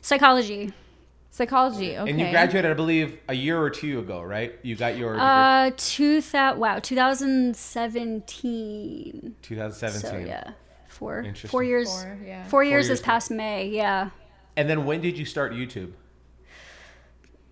[0.02, 0.74] Psychology.
[1.34, 1.98] Psychology.
[1.98, 2.12] Okay.
[2.12, 4.54] and you graduated, I believe, a year or two ago, right?
[4.64, 9.36] You got your degree, Uh, two thou wow, 2017.
[9.42, 10.12] 2017.
[10.12, 10.52] So yeah,
[10.90, 11.90] four four years.
[11.90, 12.44] Four, yeah.
[12.48, 13.70] Four years years this past May.
[13.70, 14.10] Yeah.
[14.58, 15.94] And then when did you start YouTube?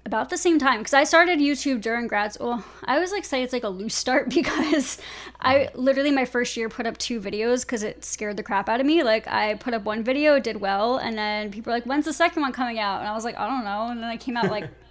[0.09, 2.63] About the same time because I started YouTube during grad school.
[2.83, 4.99] I always like say it's like a loose start because
[5.39, 5.79] I mm-hmm.
[5.79, 8.87] literally my first year put up two videos because it scared the crap out of
[8.87, 9.03] me.
[9.03, 12.13] Like I put up one video, did well, and then people were like, "When's the
[12.13, 14.35] second one coming out?" And I was like, "I don't know." And then I came
[14.35, 14.67] out like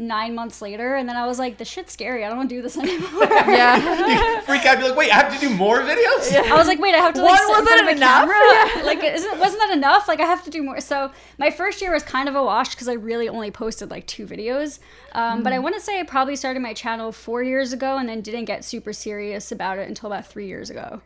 [0.00, 2.24] nine months later, and then I was like, "This shit's scary.
[2.24, 4.40] I don't want to do this anymore." Yeah.
[4.48, 6.32] Freak out, be like, wait, I have to do more videos?
[6.32, 6.52] Yeah.
[6.52, 7.96] I was like, wait, I have to like One sit in front wasn't of a
[7.96, 8.28] enough?
[8.28, 8.84] camera.
[8.84, 10.06] Like, isn't wasn't that enough?
[10.08, 10.80] Like, I have to do more.
[10.80, 14.06] So my first year was kind of a wash because I really only posted like
[14.06, 14.78] two videos.
[15.12, 18.08] Um, But I want to say I probably started my channel four years ago and
[18.08, 21.02] then didn't get super serious about it until about three years ago.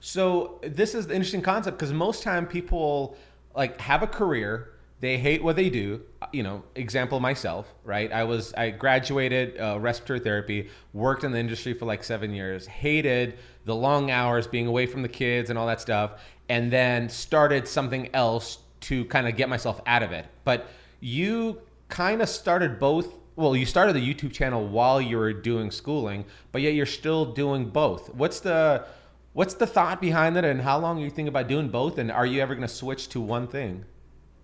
[0.00, 3.16] So this is the interesting concept because most time people
[3.54, 4.68] like have a career,
[5.00, 6.02] they hate what they do.
[6.32, 8.10] You know, example myself, right?
[8.12, 12.66] I was I graduated uh, respiratory therapy, worked in the industry for like seven years,
[12.66, 17.08] hated the long hours, being away from the kids and all that stuff, and then
[17.08, 20.26] started something else to kind of get myself out of it.
[20.44, 20.68] But
[21.00, 23.12] you kind of started both.
[23.36, 27.26] Well, you started the YouTube channel while you were doing schooling, but yet you're still
[27.26, 28.14] doing both.
[28.14, 28.86] What's the
[29.34, 31.98] What's the thought behind that and how long are you thinking about doing both?
[31.98, 33.84] And are you ever going to switch to one thing?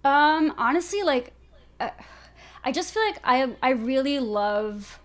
[0.04, 1.32] Um, honestly, like,
[1.80, 1.90] uh,
[2.64, 4.98] I just feel like I I really love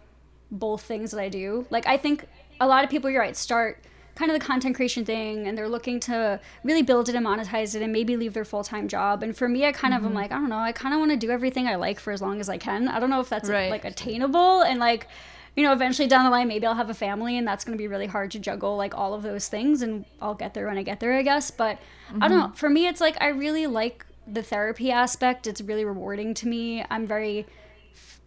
[0.52, 1.66] both things that I do.
[1.70, 2.26] Like, I think
[2.60, 3.84] a lot of people, you're right, start
[4.16, 7.76] kind of the content creation thing, and they're looking to really build it and monetize
[7.76, 9.22] it, and maybe leave their full time job.
[9.22, 11.12] And for me, I kind of am like, I don't know, I kind of want
[11.12, 12.88] to do everything I like for as long as I can.
[12.88, 13.70] I don't know if that's Right.
[13.72, 15.08] like attainable, and like.
[15.56, 17.82] You know, eventually down the line, maybe I'll have a family, and that's going to
[17.82, 19.82] be really hard to juggle, like all of those things.
[19.82, 21.50] And I'll get there when I get there, I guess.
[21.50, 21.80] But
[22.22, 22.52] I don't know.
[22.54, 25.48] For me, it's like I really like the therapy aspect.
[25.48, 26.84] It's really rewarding to me.
[26.90, 27.46] I'm very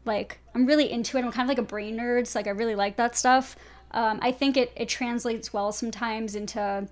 [0.04, 1.24] like I'm really into it.
[1.24, 3.56] I'm kind of like a brain nerd, so like I really like that stuff.
[3.92, 6.88] Um, I think it it translates well sometimes into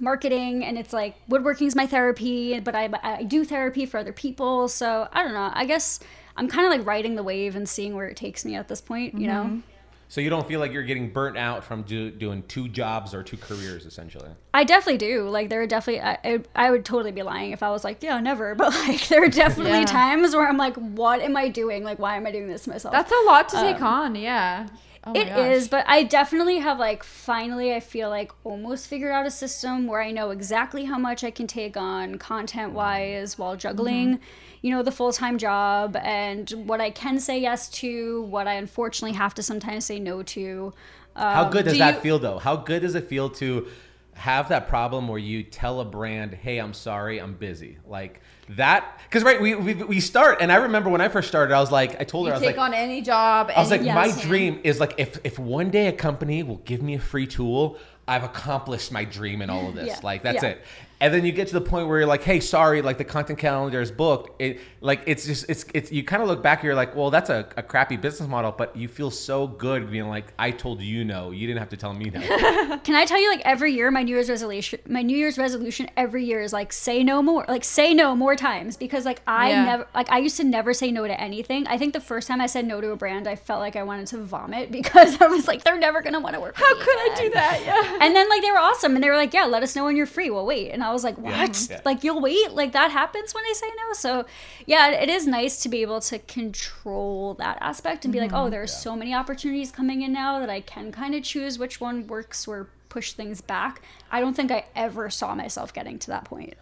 [0.00, 4.12] marketing, and it's like woodworking is my therapy, but I I do therapy for other
[4.12, 4.68] people.
[4.68, 5.50] So I don't know.
[5.52, 6.00] I guess
[6.36, 8.80] I'm kind of like riding the wave and seeing where it takes me at this
[8.80, 9.18] point.
[9.18, 9.62] You know.
[10.08, 13.22] So you don't feel like you're getting burnt out from do, doing two jobs or
[13.22, 14.28] two careers, essentially.
[14.54, 15.28] I definitely do.
[15.28, 18.02] Like there are definitely I, I, I would totally be lying if I was like,
[18.02, 18.54] yeah, never.
[18.66, 19.84] But like there are definitely Yeah.
[19.84, 21.82] times where I'm like, what am I doing?
[21.82, 22.92] Like why am I doing this to myself?
[22.92, 24.14] That's a lot to take um, on.
[24.14, 24.68] Yeah.
[25.08, 25.38] Oh It gosh.
[25.38, 29.86] is, but I definitely have like finally I feel like almost figured out a system
[29.86, 34.24] where I know exactly how much I can take on content wise while juggling, mm-hmm.
[34.62, 38.54] You know, the full time job and what I can say yes to, what I
[38.54, 40.72] unfortunately have to sometimes say no to.
[41.14, 42.38] How Um, good does do that you- feel, though?
[42.38, 43.66] How good does it feel to
[44.14, 48.98] have that problem where you tell a brand, "Hey, I'm sorry, I'm busy," like that?
[49.04, 51.70] Because right, we, we we start, and I remember when I first started, I was
[51.70, 53.50] like, I told her, You I was take like, on any job.
[53.54, 54.22] I was like, any- my Yes.
[54.22, 57.76] dream is like if if one day a company will give me a free tool,
[58.08, 59.88] I've accomplished my dream in all of this.
[59.88, 60.00] Yeah.
[60.02, 60.50] Like that's Yeah.
[60.50, 60.64] it.
[61.00, 63.38] And then you get to the point where you're like, hey, sorry, like the content
[63.38, 64.40] calendar is booked.
[64.40, 67.28] It like it's just it's it's you kind of look back, you're like, well, that's
[67.28, 71.04] a, a crappy business model, but you feel so good being like, I told you
[71.04, 72.20] no, you didn't have to tell me no.
[72.84, 75.90] Can I tell you like every year my New Year's resolution my New Year's resolution
[75.98, 77.44] every year is like say no more.
[77.46, 79.64] Like say no more times because like I Yeah.
[79.64, 81.66] never like I used to never say no to anything.
[81.66, 83.82] I think the first time I said no to a brand I felt like I
[83.82, 86.70] wanted to vomit because I was like they're never going to want to work How
[86.70, 87.60] with me could I do that?
[87.66, 87.98] Yeah.
[88.00, 89.96] And then like they were awesome and they were like, "Yeah, let us know when
[89.96, 90.70] you're free." Well, wait.
[90.70, 91.68] And I was like, "What?
[91.70, 91.80] Yeah.
[91.84, 92.52] Like you'll wait?
[92.52, 94.26] Like that happens when I say no?" So,
[94.66, 98.42] yeah, it is nice to be able to control that aspect and be like, "Oh,
[98.42, 98.50] mm-hmm.
[98.50, 101.80] there are so many opportunities coming in now that I can kind of choose which
[101.80, 106.08] one works or push things back." I don't think I ever saw myself getting to
[106.08, 106.54] that point.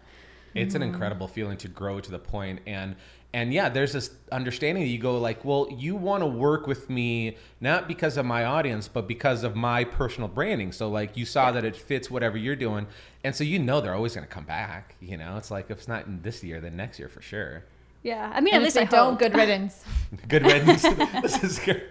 [0.53, 0.93] it's an mm-hmm.
[0.93, 2.95] incredible feeling to grow to the point and
[3.35, 6.89] and yeah there's this understanding that you go like well you want to work with
[6.89, 10.71] me not because of my audience but because of my personal branding.
[10.71, 12.87] So like you saw that it fits whatever you're doing.
[13.25, 15.35] And so you know they're always going to come back you know?
[15.35, 17.65] It's like if it's not in this year then next year for sure.
[18.03, 19.83] Yeah, I mean, And at least I they don't, good riddance.
[20.29, 20.83] good riddance.
[21.21, 21.83] This is good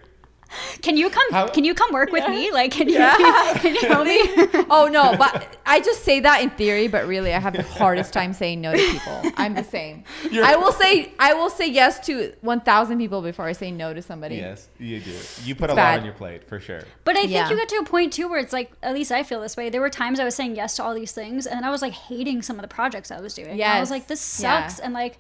[0.82, 1.26] Can you come?
[1.30, 2.52] How- Can you come work with me?
[2.52, 2.96] Like, can you?
[3.64, 4.18] Can you help me?
[4.70, 8.12] oh no, but I just say that in theory, but really I have the hardest
[8.12, 9.22] time saying no to people.
[9.36, 10.04] I'm the same.
[10.30, 13.92] You're- I will say I will say yes to 1,000 people before I say no
[13.94, 14.36] to somebody.
[14.36, 15.12] yes you do
[15.44, 17.48] you put a It's lot on your plate for sure But I think Yeah.
[17.50, 19.70] you get to a point too where it's like, at least I feel this way.
[19.70, 21.92] There were times I was saying yes to all these things, and I was like
[21.94, 23.56] hating some of the projects I was doing.
[23.58, 24.66] yeah I was like, this Yeah.
[24.66, 25.18] sucks, and like.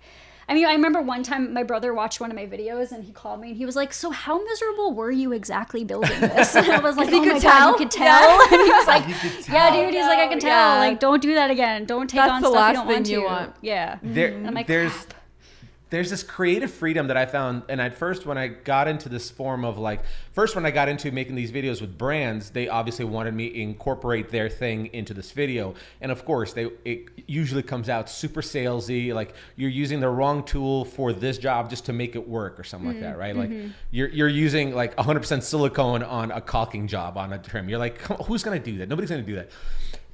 [0.48, 3.12] I mean, I remember one time my brother watched one of my videos and he
[3.12, 6.66] called me and he was like, "So how miserable were you exactly building this?" And
[6.70, 7.72] I was like, he "Oh could my tell?
[7.72, 10.38] god, you could tell." And he was like, You "Yeah, dude." He's like, "I can
[10.40, 10.50] tell.
[10.50, 10.78] Yeah.
[10.80, 11.84] Like, don't do that again.
[11.86, 13.56] Don't take That's on the stuff last you don't want thing you to." want.
[13.62, 13.98] Yeah.
[14.02, 15.14] there, I'm like, there's crap.
[15.90, 19.30] There's this creative freedom that I found, and at first when I got into this
[19.30, 20.00] form of like,
[20.32, 23.60] first when I got into making these videos with brands, they obviously wanted me to
[23.60, 28.40] incorporate their thing into this video, and of course they it usually comes out super
[28.42, 32.58] salesy, like you're using the wrong tool for this job just to make it work
[32.58, 33.36] or something like that, right?
[33.36, 33.50] Like
[33.90, 37.68] you're you're using like 100% silicone on a caulking job on a trim.
[37.68, 38.88] You're like, who's gonna do that?
[38.88, 39.50] Nobody's gonna do that,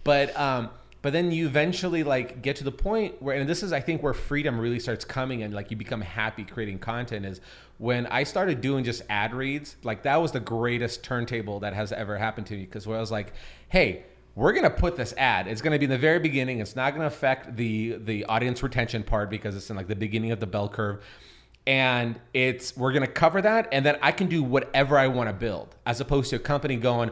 [0.05, 0.71] but um
[1.03, 4.03] but then you eventually like get to the point where and this is i think
[4.03, 7.41] where freedom really starts coming and like you become happy creating content is
[7.79, 11.93] when i started doing just ad reads like that was the greatest turntable that has
[11.93, 13.33] ever happened to me because where i was like
[13.69, 14.05] hey
[14.37, 15.49] we're gonna put this ad.
[15.49, 16.61] It's gonna be in the very beginning.
[16.61, 20.31] It's not gonna affect the the audience retention part because it's in like the beginning
[20.31, 21.03] of the bell curve
[21.67, 25.33] and it's we're gonna cover that and then i can do whatever i want to
[25.33, 27.11] build as opposed to a company going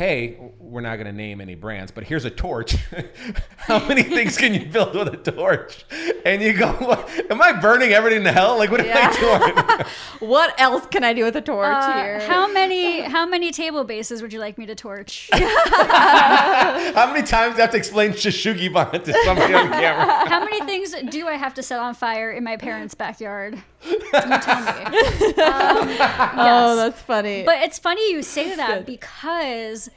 [0.00, 2.74] hey we're not gonna name any brands but here's a torch
[3.58, 5.84] how many things can you build with a torch
[6.24, 9.86] and you go what, am i burning everything to hell like what am i doing
[10.20, 12.20] What else can I do with a torch Uh, here?
[12.20, 15.28] how many how many table bases would you like me to torch?
[15.32, 20.28] how many times do i have to explain shou sugi ban to somebody on camera
[20.28, 23.62] how many things do I have to set on fire in my parents' backyard?
[23.84, 24.96] You tell me.
[25.42, 25.88] Um,
[26.36, 27.42] Oh, that's funny.
[27.44, 29.89] But it's funny you say that because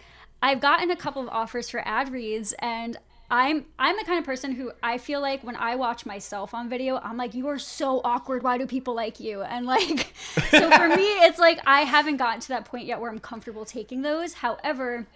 [0.44, 2.98] I've gotten a couple of offers for ad reads and
[3.32, 6.70] I'm I'm the kind of person who I feel like when I watch myself on
[6.70, 8.44] video, I'm like, you are so awkward.
[8.44, 9.42] Why do people like you?
[9.42, 10.14] And like,
[10.52, 13.66] so for me, it's like I haven't gotten to that point yet where I'm comfortable
[13.66, 14.34] taking those.
[14.34, 15.08] However,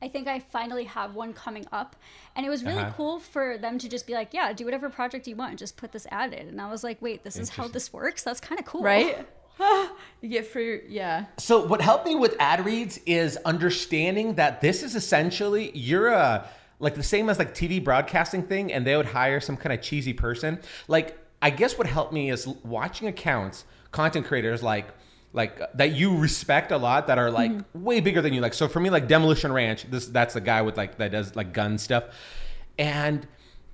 [0.00, 1.96] I think I finally have one coming up,
[2.34, 2.92] and it was really Uh-huh.
[2.96, 5.92] cool for them to just be like, yeah, do whatever project you want, just put
[5.92, 6.48] this ad in.
[6.48, 8.22] And I was like, wait, this is how this works.
[8.22, 9.26] That's kind of cool, right?
[10.20, 11.26] you get free, yeah.
[11.38, 16.48] So what helped me with ad reads is understanding that this is essentially you're a
[16.78, 19.82] like the same as like TV broadcasting thing, and they would hire some kind of
[19.82, 20.58] cheesy person.
[20.88, 24.86] Like I guess what helped me is watching accounts, content creators like
[25.32, 28.40] like uh, that you respect a lot that are like way bigger than you.
[28.40, 31.36] Like so for me, like Demolition Ranch, this that's the guy with like that does
[31.36, 32.04] like gun stuff,
[32.78, 33.26] and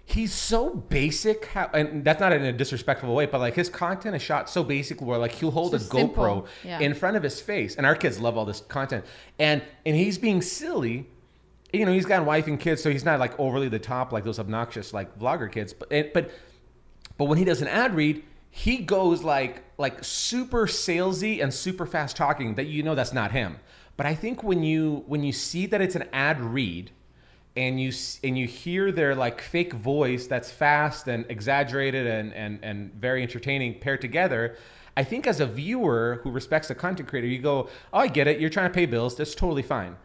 [0.09, 4.15] he's so basic how and that's not in a disrespectful way but like his content
[4.15, 6.79] is shot so basic where like he'll hold a gopro Yeah.
[6.79, 9.05] in front of his face and our kids love all this content.
[9.39, 11.09] And and he's being silly.
[11.73, 14.13] You know he's got a wife and kids so he's not like overly the top
[14.13, 16.31] like those obnoxious like vlogger kids but but
[17.19, 21.85] but when he does an ad read he goes like like super salesy and super
[21.85, 23.59] fast talking that you know that's not him.
[23.97, 26.93] But i think when you when you see that it's an ad read
[27.57, 27.93] and you
[28.23, 33.23] and you hear their like fake voice that's fast and exaggerated and and and very
[33.23, 34.57] entertaining paired together
[34.97, 38.27] i think as a viewer who respects the content creator you go oh i get
[38.27, 39.97] it you're trying to pay bills that's totally fine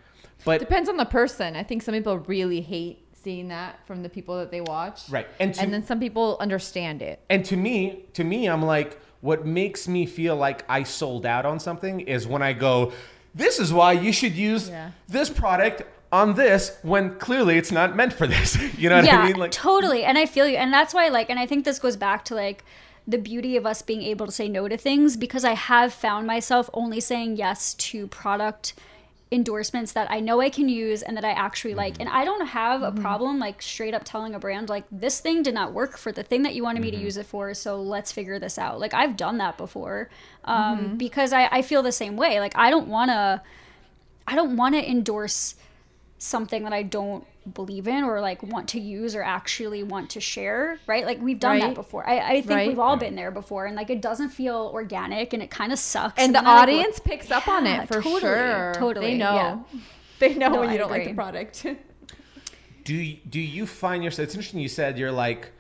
[0.44, 1.56] but it Depends on the person.
[1.56, 5.08] I think some people really hate seeing that from the people that they watch.
[5.10, 7.20] right and to, And then some people understand it.
[7.30, 11.46] and to me to me i'm like what makes me feel like i sold out
[11.46, 12.92] on something is when i go
[13.36, 14.92] this is why you should use Yeah.
[15.08, 19.22] this product on this when clearly it's not meant for this you know what yeah,
[19.22, 20.04] i mean like totally.
[20.04, 20.58] And I feel you.
[20.58, 22.64] And that's why, like, and I think this goes back to like
[23.08, 26.28] the beauty of us being able to say no to things because I have found
[26.28, 28.74] myself only saying yes to product
[29.32, 31.94] endorsements that I know I can use and that I actually like.
[31.94, 32.02] Mm-hmm.
[32.02, 35.42] And I don't have a problem like straight up telling a brand like this thing
[35.42, 37.00] did not work for the thing that you wanted me Mm-hmm.
[37.00, 38.80] to use it for, so let's figure this out.
[38.80, 40.10] Like I've done that before.
[40.44, 40.96] Um Mm-hmm.
[40.98, 42.40] because I, I feel the same way.
[42.42, 43.42] Like I don't wanna
[44.28, 45.56] I don't wanna endorse
[46.24, 50.20] something that I don't believe in or like want to use or actually want to
[50.22, 51.04] share, right?
[51.04, 51.62] Like we've done Right.
[51.70, 52.08] that before.
[52.08, 52.68] I, I think Right.
[52.68, 55.80] we've all been there before and like it doesn't feel organic and it kind of
[55.80, 56.22] sucks.
[56.22, 58.74] And the then I, like, audience picks up on it for totally, sure.
[58.76, 59.66] totally, They know.
[59.74, 59.80] yeah.
[60.20, 61.66] They know No, when you I don't like the product.
[62.84, 65.52] do you, do you find yourself it's interesting you said you're like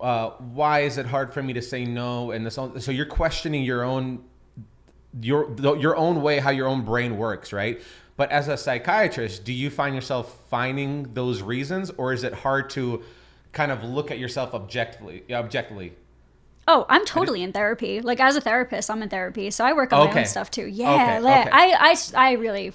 [0.00, 3.06] uh, why is it hard for me to say no and this all- so you're
[3.06, 4.24] questioning your own
[5.20, 7.80] your your own way how your own brain works right
[8.16, 12.70] but as a psychiatrist do you find yourself finding those reasons or is it hard
[12.70, 13.02] to
[13.52, 15.92] kind of look at yourself objectively objectively
[16.68, 18.00] Oh, I'm totally in therapy.
[18.00, 20.66] Like as a therapist, I'm in therapy, so I work on my own stuff too.
[20.66, 21.50] Yeah, Okay, like, okay.
[21.52, 22.72] I, I, I really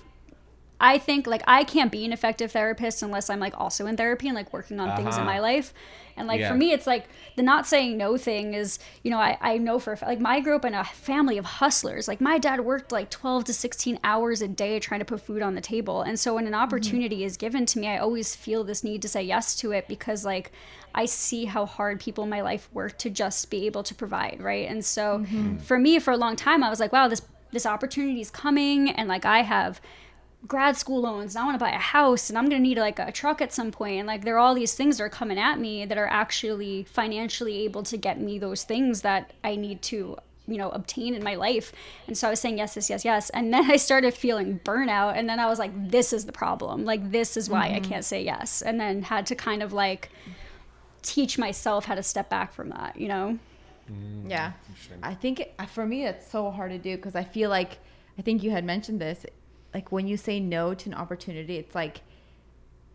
[0.80, 4.28] I think like I can't be an effective therapist unless I'm like also in therapy
[4.28, 5.32] and like working on things in Uh-huh.
[5.32, 5.74] my life.
[6.18, 6.50] And like Yeah.
[6.50, 9.80] for me, it's like the not saying no thing is, you know, I, I know
[9.80, 12.08] for a fa- like my grew up in a family of hustlers.
[12.08, 15.42] Like my dad worked like 12 to 16 hours a day trying to put food
[15.42, 16.02] on the table.
[16.02, 16.62] And so when an mm-hmm.
[16.62, 19.88] opportunity is given to me, I always feel this need to say yes to it
[19.88, 20.52] because like
[20.94, 24.38] I see how hard people in my life work to just be able to provide,
[24.42, 24.68] right?
[24.70, 25.58] And so mm-hmm.
[25.58, 28.90] for me, for a long time, I was like, wow, this this opportunity is coming,
[28.90, 29.80] and like I have
[30.48, 32.78] grad school loans and I want to buy a house and I'm going to need
[32.78, 35.10] like a truck at some point and like there are all these things that are
[35.10, 39.56] coming at me that are actually financially able to get me those things that I
[39.56, 40.18] need to
[40.48, 41.72] you know obtain in my life.
[42.08, 45.18] And so I was saying yes yes yes yes and then I started feeling burnout
[45.18, 46.86] and then I was like this is the problem.
[46.86, 47.92] Like this is why I mm-hmm.
[47.92, 50.10] can't say yes and then had to kind of like
[51.02, 53.40] teach myself how to step back from that you know?
[53.92, 54.30] Mm-hmm.
[54.30, 54.54] Yeah.
[55.04, 57.78] I think it, for me, it's so hard to do because I feel like,
[58.18, 59.26] I think you had mentioned this,
[59.76, 62.00] like when you say no to an opportunity, it's like,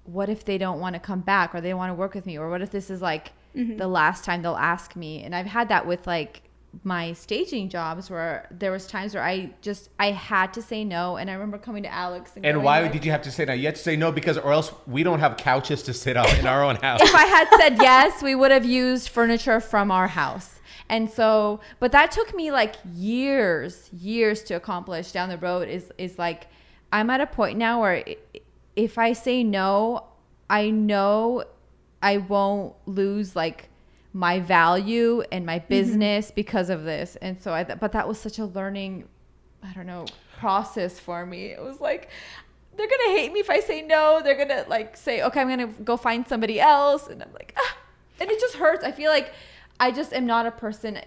[0.04, 2.24] what if they don't want to come back or they don't want to work with
[2.24, 2.38] me?
[2.38, 3.76] Or what if this is like mm-hmm.
[3.76, 5.22] the last time they'll ask me?
[5.22, 6.40] And I've had that with like
[6.82, 11.18] my staging jobs where there was times where I just, I had to say no.
[11.18, 13.44] And I remember coming to Alex and, And why like- did you have to say
[13.44, 13.52] no?
[13.52, 16.34] You had to say no because, or else we don't have couches to sit on
[16.38, 17.02] in our own house.
[17.02, 20.60] if I had said yes, we would have used furniture from our house.
[20.88, 25.92] And so, but that took me like years, years to accomplish down the road is
[25.98, 26.46] is like
[26.92, 28.04] I'm at a point now where
[28.76, 30.06] if I say no,
[30.48, 31.44] I know
[32.02, 33.68] I won't lose like
[34.12, 37.16] my value and my business because of this.
[37.16, 39.08] And so I but that was such a learning
[39.62, 40.06] I don't know,
[40.38, 41.46] process for me.
[41.46, 42.08] It was like
[42.76, 44.20] they're gonna hate me if I say no.
[44.22, 47.76] They're gonna like say, okay, I'm gonna go find somebody else, and I'm like, ah,
[48.20, 48.84] and it just hurts.
[48.84, 49.32] I feel like
[49.78, 51.00] I just am not a person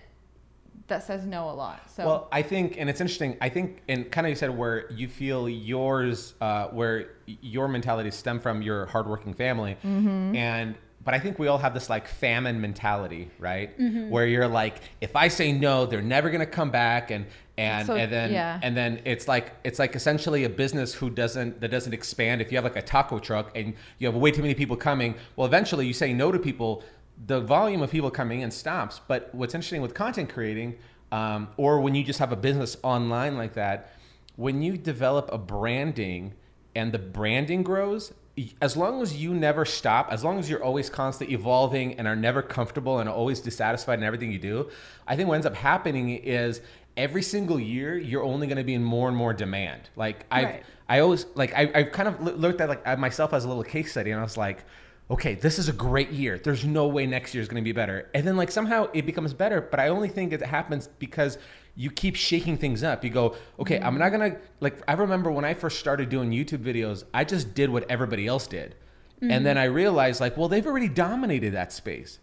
[0.93, 1.89] that says no a lot.
[1.89, 3.35] So Well, I think, and it's interesting.
[3.41, 8.11] I think, and kind of you said where you feel yours, uh, where your mentality
[8.11, 10.35] stem from your hardworking family, Mm-hmm.
[10.35, 10.75] and
[11.05, 13.77] but I think we all have this like famine mentality, right?
[13.77, 14.09] Mm-hmm.
[14.09, 17.25] Where you're like, if I say no, they're never gonna come back, and
[17.57, 18.59] and So, and then yeah.
[18.63, 22.41] and then it's like it's like essentially a business who doesn't that doesn't expand.
[22.41, 25.15] If you have like a taco truck and you have way too many people coming,
[25.35, 26.83] well, eventually you say no to people.
[27.25, 28.99] The volume of people coming in stops.
[29.07, 30.75] But what's interesting with content creating,
[31.11, 33.93] um, or when you just have a business online like that,
[34.35, 36.33] when you develop a branding
[36.75, 38.13] and the branding grows,
[38.61, 42.15] as long as you never stop, as long as you're always constantly evolving and are
[42.15, 44.69] never comfortable and always dissatisfied in everything you do,
[45.07, 46.61] I think what ends up happening is
[46.97, 49.89] every single year you're only going to be in more and more demand.
[49.95, 50.63] Like I, Right.
[50.89, 53.63] I always like I, I kind of loo- looked at like myself as a little
[53.63, 54.65] case study, and I was like,
[55.11, 56.39] okay, this is a great year.
[56.39, 58.09] There's no way next year is going to be better.
[58.13, 61.37] And then like somehow it becomes better, but I only think it happens because
[61.75, 63.03] you keep shaking things up.
[63.03, 64.81] You go, okay, I'm not gonna like.
[64.87, 68.45] I remember when I first started doing YouTube videos, I just did what everybody else
[68.45, 68.75] did,
[69.21, 72.19] and then I realized like, well, they've already dominated that space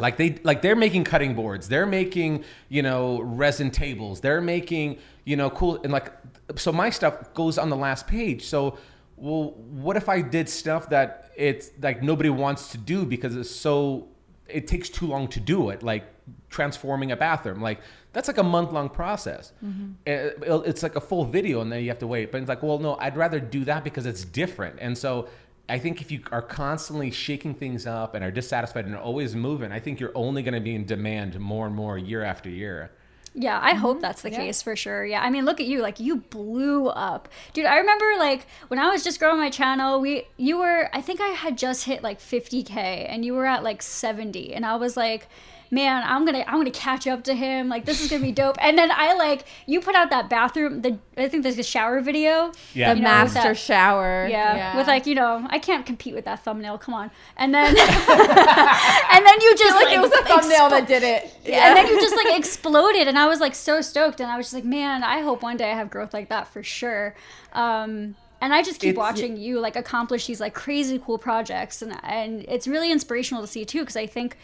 [0.00, 4.98] like they like they're making cutting boards they're making you know resin tables they're making
[5.24, 6.12] you know cool and like
[6.56, 8.78] so my stuff goes on the last page so
[9.20, 9.44] well
[9.84, 14.08] what if i did stuff that it's like nobody wants to do because it's so
[14.48, 16.04] it takes too long to do it like
[16.48, 17.60] transforming a bathroom.
[17.60, 17.80] Like
[18.12, 19.92] that's like a month long process mm-hmm.
[20.06, 22.32] It- it'll- it's like a full video and then you have to wait.
[22.32, 24.76] But it's like well no i'd rather do that because it's different.
[24.80, 25.28] And so
[25.68, 29.36] I think if you are constantly shaking things up and are dissatisfied and are always
[29.36, 32.50] moving, I think you're only going to be in demand more and more year after
[32.50, 32.90] year.
[33.34, 34.02] Yeah, I hope mm-hmm.
[34.02, 34.38] that's the Yeah.
[34.38, 35.04] case for sure.
[35.06, 37.64] Yeah, I mean, look at you, like you blew up, dude.
[37.64, 41.20] I remember like when I was just growing my channel, we you were I think
[41.20, 42.76] I had just hit like 50k,
[43.08, 45.28] and you were at like 70, and I was like,
[45.70, 47.68] man, I'm gonna I'm gonna catch up to him.
[47.68, 48.56] Like this is gonna be dope.
[48.60, 52.00] And then I like you put out that bathroom, the I think there's a shower
[52.00, 52.52] video.
[52.74, 52.92] Yeah.
[52.92, 54.26] the you know, master that- shower.
[54.28, 56.78] Yeah, with like you know, I can't compete with that thumbnail.
[56.78, 60.86] Come on, and then and then you just like, like it was a thumbnail that
[60.86, 61.34] did it.
[61.44, 61.68] Yeah.
[61.68, 64.46] and then you just like exploded and i was like so stoked and i was
[64.46, 67.14] just like man i hope one day i have growth like that for sure
[67.54, 71.82] um and i just keep It's- watching you like accomplish these like crazy cool projects
[71.82, 74.36] and and it's really inspirational to see too because i think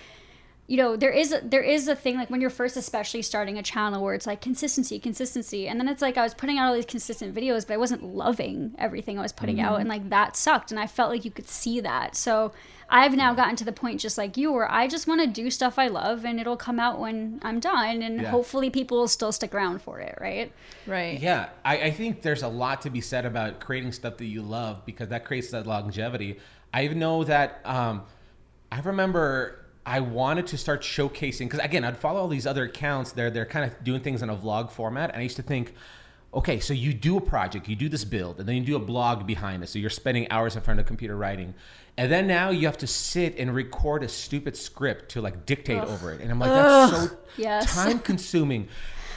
[0.68, 3.56] you know there is a, there is a thing like when you're first especially starting
[3.56, 6.68] a channel where it's like consistency consistency and then it's like i was putting out
[6.68, 10.08] all these consistent videos but i wasn't loving everything i was putting out and like
[10.10, 12.52] that sucked and i felt like you could see that so
[12.90, 15.50] i've now gotten to the point just like you where i just want to do
[15.50, 18.30] stuff i love and it'll come out when i'm done and Yeah.
[18.30, 20.52] hopefully people will still stick around for it right
[20.86, 21.18] right.
[21.20, 24.40] Yeah, I, I think there's a lot to be said about creating stuff that you
[24.42, 26.38] love because that creates that longevity.
[26.72, 28.04] I know that um,
[28.70, 33.12] I remember I wanted to start showcasing because again I'd follow all these other accounts.
[33.12, 35.74] They're they're kind of doing things in a vlog format, and I used to think,
[36.34, 38.80] okay, so you do a project, you do this build, and then you do a
[38.80, 39.68] blog behind it.
[39.68, 41.54] So you're spending hours in front of a computer writing.
[41.96, 45.78] And then now you have to sit and record a stupid script to like dictate
[45.78, 45.88] Ugh.
[45.88, 46.20] over it.
[46.20, 47.08] And I'm like, that's Ugh.
[47.08, 47.74] so yes.
[47.74, 48.68] time consuming.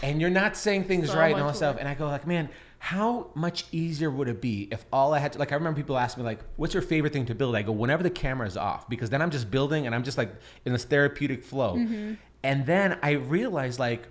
[0.02, 1.76] And you're not saying things so right and all that stuff.
[1.78, 2.48] And I go like, man,
[2.80, 5.98] how much easier would it be if all I had to like I remember people
[5.98, 8.58] ask me like what's your favorite thing to build I go whenever the camera is
[8.58, 10.34] off because then I'm just building and I'm just like
[10.66, 12.14] in this therapeutic flow mm-hmm.
[12.42, 14.08] and then I realized like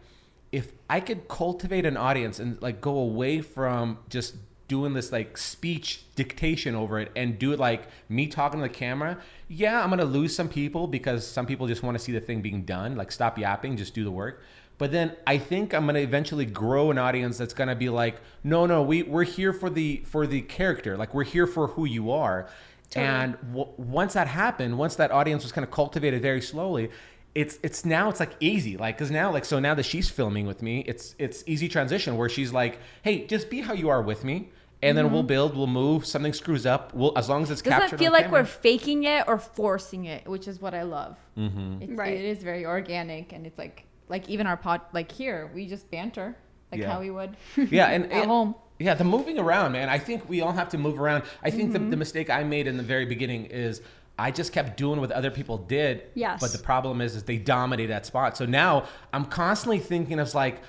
[0.52, 4.34] if I could cultivate an audience and like go away from just
[4.68, 8.72] doing this like speech dictation over it and do it like me talking to the
[8.72, 12.20] camera, yeah, I'm gonna lose some people because some people just want to see the
[12.20, 12.94] thing being done.
[12.96, 14.42] Like stop yapping, just do the work.
[14.78, 18.64] But then I think I'm gonna eventually grow an audience that's gonna be like, no,
[18.64, 20.96] no, we we're here for the for the character.
[20.96, 22.48] Like we're here for who you are.
[22.90, 23.06] Totally.
[23.06, 26.90] And w- once that happened, once that audience was kind of cultivated very slowly,
[27.34, 30.46] it's it's now it's like easy like because now like so now that she's filming
[30.46, 34.02] with me it's it's easy transition where she's like hey just be how you are
[34.02, 34.48] with me
[34.82, 35.14] and then mm-hmm.
[35.14, 38.12] we'll build we'll move something screws up we'll as long as it's doesn't captured feel
[38.12, 38.40] like camera.
[38.40, 41.94] we're faking it or forcing it which is what i love mm-hmm.
[41.94, 45.66] right it is very organic and it's like like even our pod like here we
[45.66, 46.36] just banter
[46.72, 46.92] like yeah.
[46.92, 47.36] how we would
[47.70, 50.78] yeah and at home yeah the moving around man i think we all have to
[50.78, 51.84] move around i think mm-hmm.
[51.84, 53.80] the, the mistake i made in the very beginning is
[54.18, 56.02] I just kept doing what other people did.
[56.14, 56.40] Yes.
[56.40, 58.36] But the problem is, is they dominate that spot.
[58.36, 60.60] So now I'm constantly thinking of like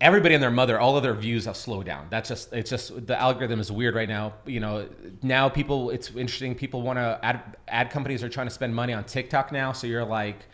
[0.00, 2.06] everybody and their mother, all of their views have slowed down.
[2.10, 4.34] That's just it's just the algorithm is weird right now.
[4.46, 4.88] You know,
[5.22, 6.54] now people it's interesting.
[6.54, 9.72] People want to ad ad companies are trying to spend money on TikTok now.
[9.72, 10.46] So you're like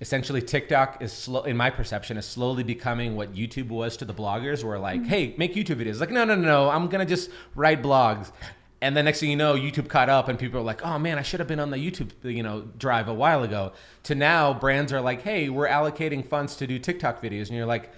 [0.00, 4.14] essentially TikTok is slow in my perception is slowly becoming what YouTube was to the
[4.14, 5.08] bloggers where like, mm-hmm.
[5.08, 6.00] hey, make YouTube videos.
[6.00, 8.32] Like, no, no, no, no, I'm gonna just write blogs.
[8.82, 11.18] And then next thing you know, YouTube caught up, and people are like, "Oh man,
[11.18, 13.72] I should have been on the YouTube, you know, drive a while ago."
[14.02, 17.64] To now, brands are like, "Hey, we're allocating funds to do TikTok videos," and you're
[17.64, 17.90] like,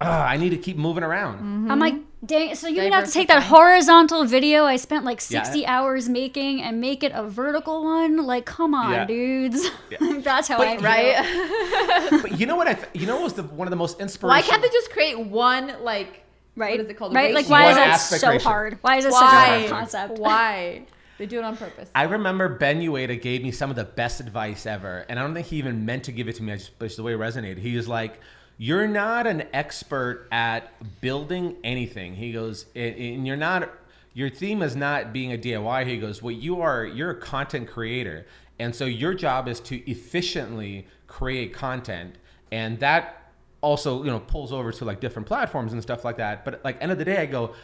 [0.00, 1.38] oh, I need to keep moving around.
[1.38, 1.70] Mm-hmm.
[1.70, 1.94] I'm like,
[2.24, 5.78] dang, so you're gonna have to take that horizontal video I spent like 60 yeah.
[5.78, 8.24] hours making and make it a vertical one?
[8.26, 9.04] Like, come on, yeah.
[9.04, 9.68] dudes.
[9.90, 9.98] Yeah.
[10.22, 10.84] That's how but, I feel.
[10.84, 12.22] Right?
[12.22, 14.00] but you know what I, th- you know what was the, one of the most
[14.00, 14.30] inspirational.
[14.30, 16.24] Why can't they just create one, like,
[16.56, 16.76] right?
[16.78, 17.14] What is it called?
[17.14, 17.34] Right?
[17.34, 18.48] Like, why one is that so ratio.
[18.48, 18.78] hard?
[18.82, 19.20] Why is it why?
[19.20, 20.18] such a hard concept?
[20.18, 20.86] Why?
[21.18, 21.90] They do it on purpose.
[21.96, 25.34] I remember Ben Uyeda gave me some of the best advice ever, and I don't
[25.34, 26.52] think he even meant to give it to me.
[26.52, 27.58] I just, but it's the way it resonated.
[27.58, 28.20] He was like,
[28.58, 32.16] you're not an expert at building anything.
[32.16, 33.70] He goes, and you're not,
[34.14, 35.86] your theme is not being a DIY.
[35.86, 38.26] He goes, what you are, you're a content creator.
[38.58, 42.16] And so your job is to efficiently create content.
[42.50, 43.30] And that
[43.60, 46.44] also, you know, pulls over to like different platforms and stuff like that.
[46.44, 47.54] But like end of the day, I go,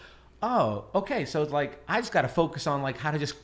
[0.45, 1.25] oh, okay.
[1.25, 3.35] So it's like, I just got to focus on like how to just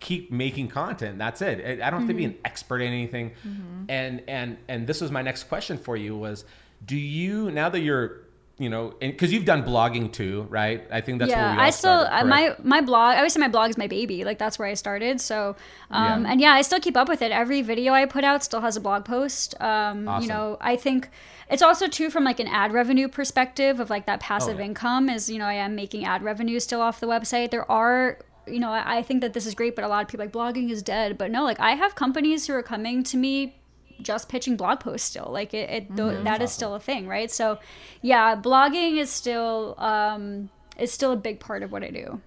[0.00, 1.18] keep making content.
[1.18, 1.60] That's it.
[1.60, 2.08] I don't have mm-hmm.
[2.08, 2.46] to be an mm-hmm.
[2.46, 3.32] expert in anything.
[3.46, 3.84] Mm-hmm.
[3.90, 6.46] And, and, and this was my next question for you was,
[6.84, 8.24] do you now that you're
[8.58, 12.28] you know because you've done blogging too right i think that's yeah i still started,
[12.28, 14.74] my my blog i always say my blog is my baby like that's where i
[14.74, 15.56] started so
[15.90, 16.30] um yeah.
[16.30, 18.76] and yeah i still keep up with it every video i put out still has
[18.76, 20.22] a blog post um awesome.
[20.22, 21.10] you know i think
[21.50, 24.66] it's also too from like an ad revenue perspective of like that passive oh, yeah.
[24.66, 28.18] income is you know i am making ad revenue still off the website there are
[28.46, 30.32] you know I, I think that this is great but a lot of people like
[30.32, 33.56] blogging is dead but no like i have companies who are coming to me
[34.00, 35.28] just pitching blog posts still.
[35.30, 36.24] Like it, it mm-hmm.
[36.24, 37.30] that is still a thing right?
[37.30, 37.58] So
[38.02, 42.20] yeah blogging is still um is still a big part of what i do.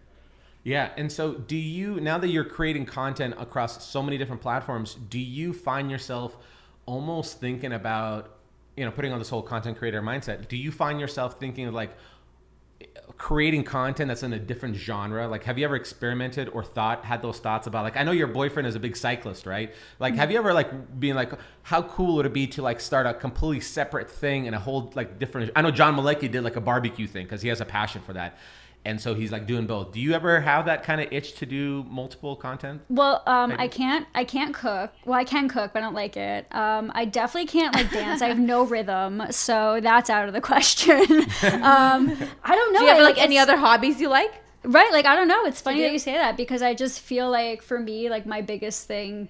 [0.63, 4.97] Yeah and so do you now that you're creating content across so many different platforms
[5.09, 6.37] do you find yourself
[6.85, 8.37] almost thinking about
[8.75, 11.73] you know putting on this whole content creator mindset do you find yourself thinking of
[11.73, 11.91] like
[13.17, 17.19] creating content that's in a different genre like have you ever experimented or thought had
[17.21, 19.73] those thoughts about like i know your boyfriend is a big cyclist right?
[19.99, 21.31] Like have you ever like been like
[21.63, 24.91] how cool would it be to like start a completely separate thing and a whole
[24.93, 27.65] like different i know john malecki did like a barbecue thing because he has a
[27.65, 28.37] passion for that
[28.85, 29.91] and so he's like doing both.
[29.91, 32.81] Do you ever have that kind of itch to do multiple content?
[32.89, 34.07] Well, um, I can't.
[34.15, 34.93] I can't cook.
[35.05, 36.47] Well, I can cook, but I don't like it.
[36.55, 38.21] Um, I definitely can't like dance.
[38.21, 41.01] I have no rhythm, so that's out of the question.
[41.01, 42.79] um, I don't know.
[42.79, 44.33] Do you have like any other hobbies you like?
[44.63, 44.91] Right.
[44.91, 45.45] Like I don't know.
[45.45, 48.41] It's funny that you say that because I just feel like for me, like my
[48.41, 49.27] biggest thing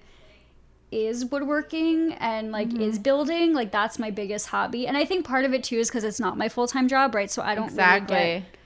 [0.90, 2.80] is woodworking and like mm-hmm.
[2.80, 5.88] is building like that's my biggest hobby and i think part of it too is
[5.88, 8.16] because it's not my full-time job right so i don't exactly.
[8.16, 8.57] really get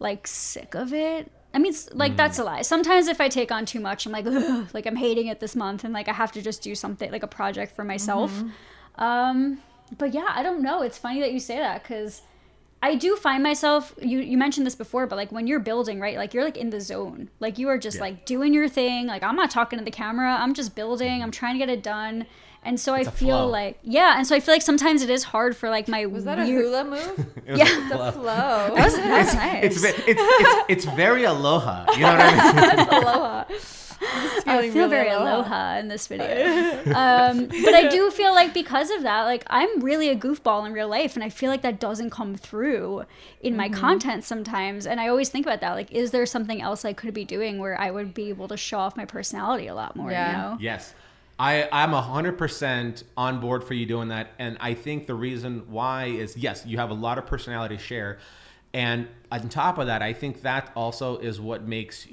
[0.00, 1.30] like sick of it.
[1.54, 2.16] I mean, like mm.
[2.16, 2.62] that's a lie.
[2.62, 4.26] Sometimes if I take on too much, I'm like,
[4.74, 7.22] like I'm hating it this month, and like I have to just do something like
[7.22, 8.32] a project for myself.
[8.32, 9.02] Mm-hmm.
[9.02, 9.58] Um,
[9.96, 10.82] but yeah, I don't know.
[10.82, 12.22] It's funny that you say that because
[12.82, 13.94] I do find myself.
[14.00, 16.16] You you mentioned this before, but like when you're building, right?
[16.16, 17.30] Like you're like in the zone.
[17.40, 18.02] Like you are just yeah.
[18.02, 19.06] like doing your thing.
[19.06, 20.36] Like I'm not talking to the camera.
[20.38, 21.22] I'm just building.
[21.22, 22.26] I'm trying to get it done.
[22.64, 23.48] And so I feel flow.
[23.48, 26.24] like yeah, and so I feel like sometimes it is hard for like my Was
[26.24, 27.26] that a weird- hula move?
[27.46, 27.86] It was Yeah.
[27.86, 28.10] a flow.
[28.12, 28.74] Flow.
[28.74, 29.64] That was, that was nice.
[29.64, 31.86] It's, it's, it's, it's very aloha.
[31.92, 32.88] You know what I mean?
[33.04, 33.44] aloha.
[34.46, 35.34] I feel really very aloha.
[35.36, 36.36] aloha in this video.
[36.94, 40.72] um, but I do feel like because of that, like I'm really a goofball in
[40.72, 43.04] real life, and I feel like that doesn't come through
[43.40, 43.80] in my Mm-hmm.
[43.80, 44.86] content sometimes.
[44.86, 47.58] And I always think about that, like, is there something else I could be doing
[47.58, 50.10] where I would be able to show off my personality a lot more?
[50.10, 50.30] Yeah.
[50.30, 50.58] You know?
[50.60, 50.94] Yes.
[51.38, 54.30] I, I'm 100% on board for you doing that.
[54.38, 57.82] And I think the reason why is yes, you have a lot of personality to
[57.82, 58.18] share.
[58.74, 62.06] And on top of that, I think that also is what makes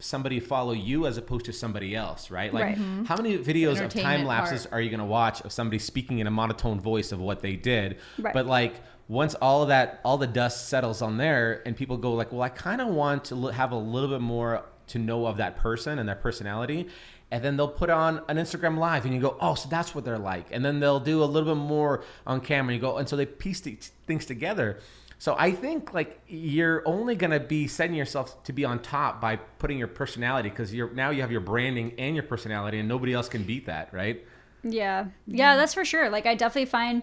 [0.00, 2.52] somebody follow you as opposed to somebody else, right?
[2.52, 2.76] Like, Right.
[2.76, 3.06] Mhm.
[3.06, 4.74] how many videos of time lapses part.
[4.74, 7.54] are you going to watch of somebody speaking in a monotone voice of what they
[7.54, 7.98] did?
[8.18, 8.34] Right.
[8.34, 12.14] But like, once all of that, all the dust settles on there, and people go
[12.14, 15.36] like, "Well, I kind of want to have a little bit more to know of
[15.36, 16.88] that person and their personality,"
[17.32, 20.04] and then they'll put on an Instagram live, and you go, "Oh, so that's what
[20.04, 22.74] they're like," and then they'll do a little bit more on camera.
[22.74, 24.78] You go, and so they piece things together.
[25.18, 29.36] So I think like you're only gonna be setting yourself to be on top by
[29.36, 33.14] putting your personality because you're now you have your branding and your personality, and nobody
[33.14, 34.22] else can beat that, right?
[34.62, 35.06] Yeah.
[35.26, 36.10] Yeah, that's for sure.
[36.10, 37.02] Like I definitely find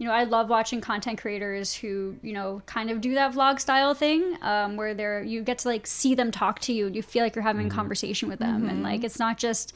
[0.00, 3.60] you know, I love watching content creators who, you know, kind of do that vlog
[3.60, 6.96] style thing, um, where they're you get to like see them talk to you and
[6.96, 8.68] you feel like you're having a conversation with them.
[8.70, 9.74] And like it's not just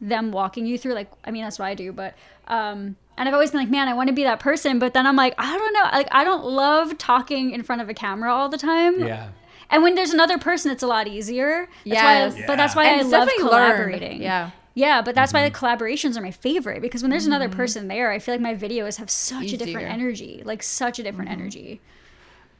[0.00, 2.14] them walking you through like I mean that's what I do, but
[2.46, 5.06] um and I've always been like, man, I want to be that person, but then
[5.08, 8.32] I'm like, I don't know, like I don't love talking in front of a camera
[8.32, 9.00] all the time.
[9.00, 9.30] Yeah.
[9.70, 11.68] And when there's another person, it's a lot easier.
[11.84, 12.34] That's Yes.
[12.36, 13.74] why, but that's why And I love definitely learned.
[13.74, 14.22] collaborating.
[14.22, 14.50] Yeah.
[14.74, 15.52] Yeah, but that's why Mm-hmm.
[15.52, 18.54] the collaborations are my favorite because when there's another person there, I feel like my
[18.56, 21.40] videos have such a different energy, like such a different Mm-hmm.
[21.40, 21.80] energy.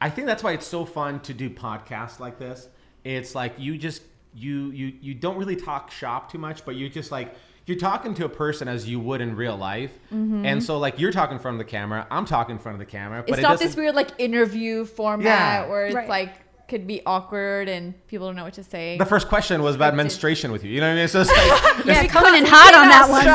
[0.01, 2.67] I think that's why it's so fun to do podcasts like this.
[3.03, 4.01] It's like you just
[4.33, 7.33] you you you don't really talk shop too much, but you just like
[7.65, 11.11] you're talking to a person as you would in real life, and so like you're
[11.11, 13.39] talking in front of the camera, I'm talking in front of the camera, but It's
[13.39, 15.67] it not this weird like interview format Yeah.
[15.69, 16.07] where it's Right.
[16.09, 18.97] like could be awkward and people don't know what to say.
[18.97, 20.71] The first question was about menstruation with you.
[20.71, 21.07] You know what I mean?
[21.07, 23.25] So it's like Yeah, coming in hot on that one.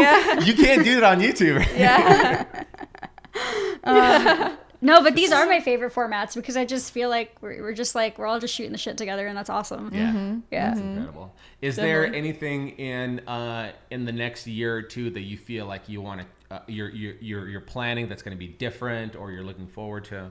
[0.00, 0.40] Yeah.
[0.40, 1.66] you can't do it on YouTube.
[1.76, 2.46] yeah.
[4.82, 7.94] No, but these are my favorite formats because I just feel like we're, we're just
[7.94, 9.90] like we're all just shooting the shit together, and that's awesome.
[9.92, 10.36] Yeah.
[10.50, 10.68] Yeah.
[10.68, 11.34] that's Incredible.
[11.60, 15.88] Is there anything in uh, in the next year or two that you feel like
[15.88, 19.30] you want to uh, you're, you're you're you're planning that's going to be different or
[19.30, 20.30] you're looking forward to?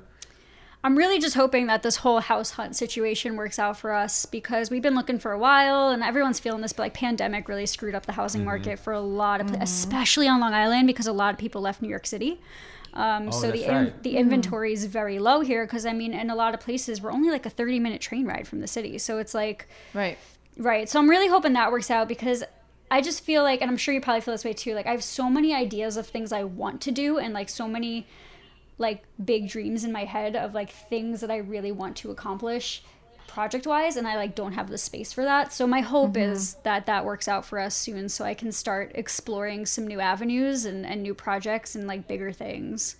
[0.82, 4.70] I'm really just hoping that this whole house hunt situation works out for us because
[4.72, 7.96] we've been looking for a while and everyone's feeling this, but like pandemic really screwed
[7.96, 8.50] up the housing mm-hmm.
[8.50, 9.64] market for a lot of, pla- mm-hmm.
[9.64, 12.40] especially on Long Island because a lot of people left New York City.
[12.94, 14.04] Um, Oh, so that's the in, right.
[14.04, 14.20] the mm-hmm.
[14.20, 17.30] inventory is very low here because I mean, in a lot of places we're only
[17.30, 18.98] like a 30 minute train ride from the city.
[19.00, 20.18] So it's like, Right.
[20.58, 20.90] Right.
[20.90, 22.44] So I'm really hoping that works out because
[22.90, 24.92] I just feel like, and I'm sure you probably feel this way too, like I
[24.92, 28.08] have so many ideas of things I want to do and like so many
[28.80, 32.82] like big dreams in my head of like things that I really want to accomplish
[33.28, 35.54] project wise and I like don't have the space for that.
[35.54, 38.92] So my hope is that that works out for us soon so I can start
[38.96, 42.96] exploring some new avenues and, and new projects and like bigger things.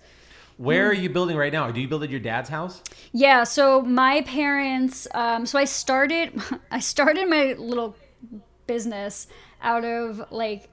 [0.56, 1.70] Where are you building right now?
[1.70, 2.82] Do you build at your dad's house?
[3.12, 7.96] Yeah, so my parents um so I started I started my little
[8.66, 9.26] business
[9.62, 10.68] out of like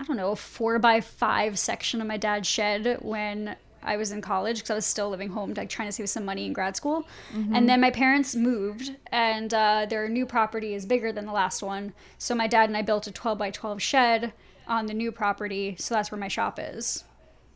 [0.00, 4.12] I don't know, a four by five section of my dad's shed when I was
[4.12, 6.52] in college because I was still living home, like trying to save some money in
[6.52, 7.06] grad school.
[7.52, 11.62] And then my parents moved, and uh, their new property is bigger than the last
[11.62, 11.92] one.
[12.18, 14.32] So my dad and I built a 12 by 12 shed
[14.68, 15.76] on the new property.
[15.78, 17.04] So that's where my shop is.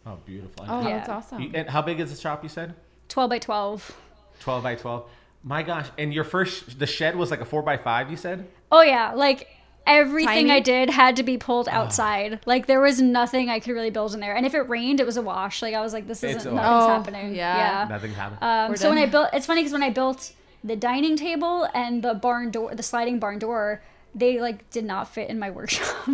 [0.04, 0.64] Oh, beautiful.
[0.68, 0.98] Oh, Yeah.
[0.98, 1.42] that's awesome.
[1.42, 2.42] You- and how big is the shop?
[2.42, 2.74] You said
[3.08, 3.96] 12 by 12.
[4.40, 5.08] twelve by twelve.
[5.42, 5.86] My gosh!
[5.96, 8.10] And your first the shed was like a four by five.
[8.10, 9.48] You said Oh yeah, like
[9.86, 10.50] everything Tiny?
[10.52, 12.40] I did had to be pulled outside.
[12.46, 14.34] Like there was nothing I could really build in there.
[14.34, 15.62] And if it rained, it was a wash.
[15.62, 16.82] Like I was like, this It's isn't a nothing's wash.
[16.84, 17.34] Oh, happening.
[17.34, 17.56] yeah.
[17.82, 17.88] Yeah.
[17.88, 18.42] nothing happened.
[18.42, 20.32] Um, We're so when I built, it's funny because when I built
[20.64, 23.82] the dining table and the barn door, the sliding barn door,
[24.14, 26.08] they like did not fit in my workshop.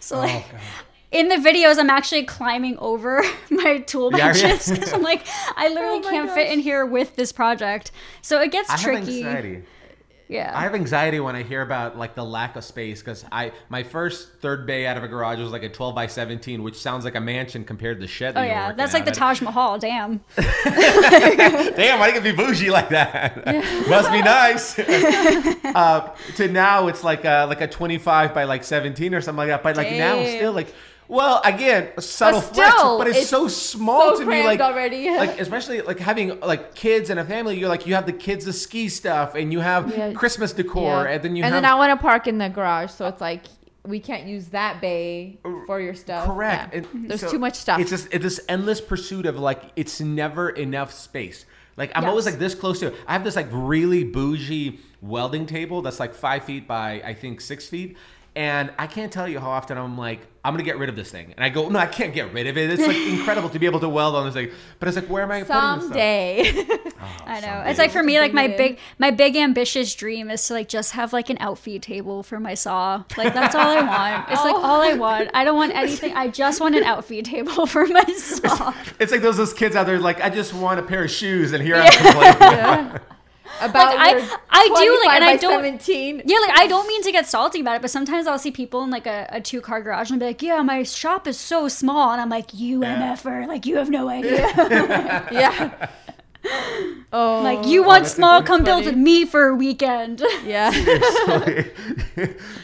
[0.00, 0.50] so oh like.
[0.50, 0.60] god!
[1.10, 4.32] In the videos, I'm actually climbing over my tool Yeah, yeah.
[4.42, 5.26] benches because I'm like,
[5.56, 6.52] I literally Oh my can't fit gosh.
[6.52, 7.92] in here with this project.
[8.20, 9.24] So it gets I have tricky.
[9.24, 9.62] anxiety.
[10.28, 10.52] Yeah.
[10.54, 13.82] I have anxiety when I hear about like the lack of space because I my
[13.82, 17.06] first third bay out of a garage was like a 12 by 17, which sounds
[17.06, 18.34] like a mansion compared to the shed.
[18.34, 19.16] That oh yeah, that's like the at.
[19.16, 19.78] Taj Mahal.
[19.78, 20.20] Damn.
[20.36, 23.46] Damn, you get be bougie like that?
[23.88, 24.78] Must be nice.
[25.64, 29.48] uh, to now, it's like a, like a 25 by like 17 or something like
[29.48, 29.62] that.
[29.62, 30.74] But like now, still like,
[31.08, 34.44] well, again, a subtle But flex, but it's, it's so small so to me.
[34.44, 35.10] Like already.
[35.16, 37.58] like especially like having like kids and a family.
[37.58, 40.12] You're like you have the kids the ski stuff, and you have Yeah.
[40.12, 42.90] Christmas decor, and then you and have then I want to park in the garage,
[42.90, 43.44] so it's like
[43.86, 46.26] we can't use that bay uh, for your stuff.
[46.26, 46.72] Correct.
[46.72, 46.78] Yeah.
[46.78, 47.06] And mm-hmm.
[47.08, 47.80] There's so too much stuff.
[47.80, 51.46] It's just it's this endless pursuit of like it's never enough space.
[51.78, 52.10] Like I'm Yes.
[52.10, 52.92] always like this close to.
[53.06, 57.40] I have this like really bougie welding table that's like five feet by I think
[57.40, 57.96] six feet,
[58.38, 61.10] and I can't tell you how often I'm like I'm gonna get rid of this
[61.10, 62.70] thing, and I go no I can't get rid of it.
[62.70, 65.24] It's like incredible to be able to weld on this thing, but it's like where
[65.24, 65.82] am I putting this stuff?
[65.82, 66.66] Someday.
[67.00, 67.46] Oh, I know.
[67.46, 67.70] someday.
[67.70, 70.92] It's like for me, like my big, my big ambitious dream is to like just
[70.92, 73.04] have like an outfeed table for my saw.
[73.16, 74.30] Like that's all I want.
[74.30, 75.30] It's like all I want.
[75.32, 76.14] I don't want anything.
[76.14, 78.74] I just want an outfeed table for my saw.
[78.98, 81.52] It's like those those kids out there like I just want a pair of shoes,
[81.52, 83.00] and here I'm complaining.
[83.60, 86.22] About I- I do, like, and I don't- 17.
[86.24, 88.82] Yeah, like I don't mean to get salty about it, but sometimes I'll see people
[88.84, 91.68] in like a, a two car garage and be like, "Yeah, my shop is so
[91.68, 93.14] small," and I'm like, "You Yeah.
[93.16, 94.46] mf'er, like you have no idea.
[95.32, 95.88] Yeah.
[97.12, 97.40] Oh.
[97.42, 98.46] like you oh, want that's small, funny.
[98.46, 100.70] come build with me for a weekend." Yeah.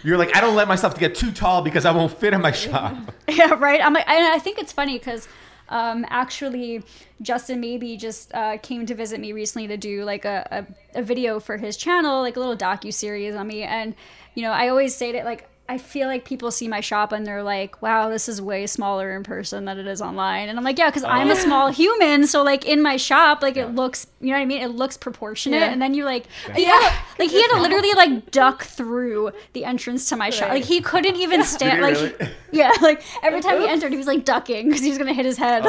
[0.05, 2.40] You're like I don't let myself to get too tall because I won't fit in
[2.40, 2.97] my shop.
[3.28, 3.80] yeah, right.
[3.84, 5.28] I'm like, and I think it's funny because
[5.69, 6.83] um, actually,
[7.23, 11.03] Justin maybe just uh, came to visit me recently to do like a, a, a
[11.03, 13.62] video for his channel, like a little docu series on me.
[13.62, 13.95] And
[14.35, 17.27] you know, I always say that like I feel like people see my shop and
[17.27, 20.65] they're like, "Wow, this is way smaller in person than it is online." And I'm
[20.65, 24.07] like, "Yeah, because I'm a small human, so like in my shop, like it looks,
[24.21, 24.61] you know what I mean?
[24.61, 25.71] It looks proportionate." Yeah.
[25.71, 26.95] And then you like, Yeah.
[27.19, 30.51] like he had to literally like duck through the entrance to my shop.
[30.51, 31.81] Like he couldn't even stand.
[31.81, 32.31] Like really?
[32.53, 35.25] yeah, like every time he entered, he was like ducking because he was gonna hit
[35.25, 35.65] his head.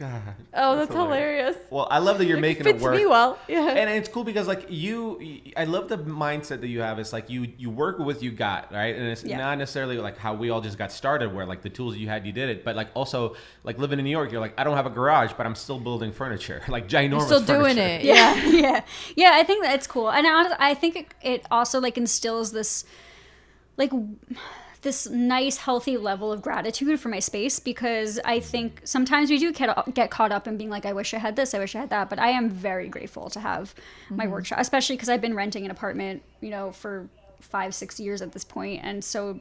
[0.00, 0.34] God.
[0.54, 1.56] Oh, that's hilarious.
[1.70, 2.96] Well, I love that you're making it Fits work.
[2.96, 3.38] me well.
[3.48, 3.68] Yeah.
[3.68, 5.20] and it's cool because like you
[5.56, 8.30] i love the mindset that you have it's like you you work with what you
[8.30, 9.36] got right and it's Yeah.
[9.38, 12.24] not necessarily like how we all just got started where like the tools you had
[12.26, 13.34] you did it but like also
[13.64, 15.78] like living in new york you're like i don't have a garage but i'm still
[15.80, 18.02] building furniture like ginormous You're still doing it.
[18.02, 18.80] yeah, yeah,
[19.16, 19.30] yeah.
[19.34, 22.84] I think that it's cool, and I, I think it, it also like instills this,
[23.76, 23.90] like,
[24.82, 29.52] this nice, healthy level of gratitude for my space because I think sometimes we do
[29.52, 31.80] get get caught up in being like, I wish I had this, I wish I
[31.80, 33.74] had that, but I am very grateful to have
[34.08, 34.32] my mm-hmm.
[34.32, 37.08] workshop, especially because I've been renting an apartment, you know, for
[37.40, 39.40] five, six years at this point, and so.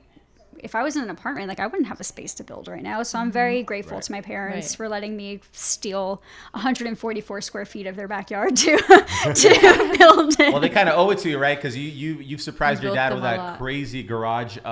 [0.63, 2.83] If I was in an apartment, like I wouldn't have a space to build right
[2.83, 3.03] now.
[3.03, 4.03] So I'm very grateful Right.
[4.03, 4.75] to my parents Right.
[4.77, 6.21] for letting me steal
[6.53, 8.77] 144 square feet of their backyard to
[9.33, 10.51] to build it.
[10.51, 12.89] well they kind of owe it to you right because you you you've surprised You
[12.89, 14.67] your dad with that crazy garage uh,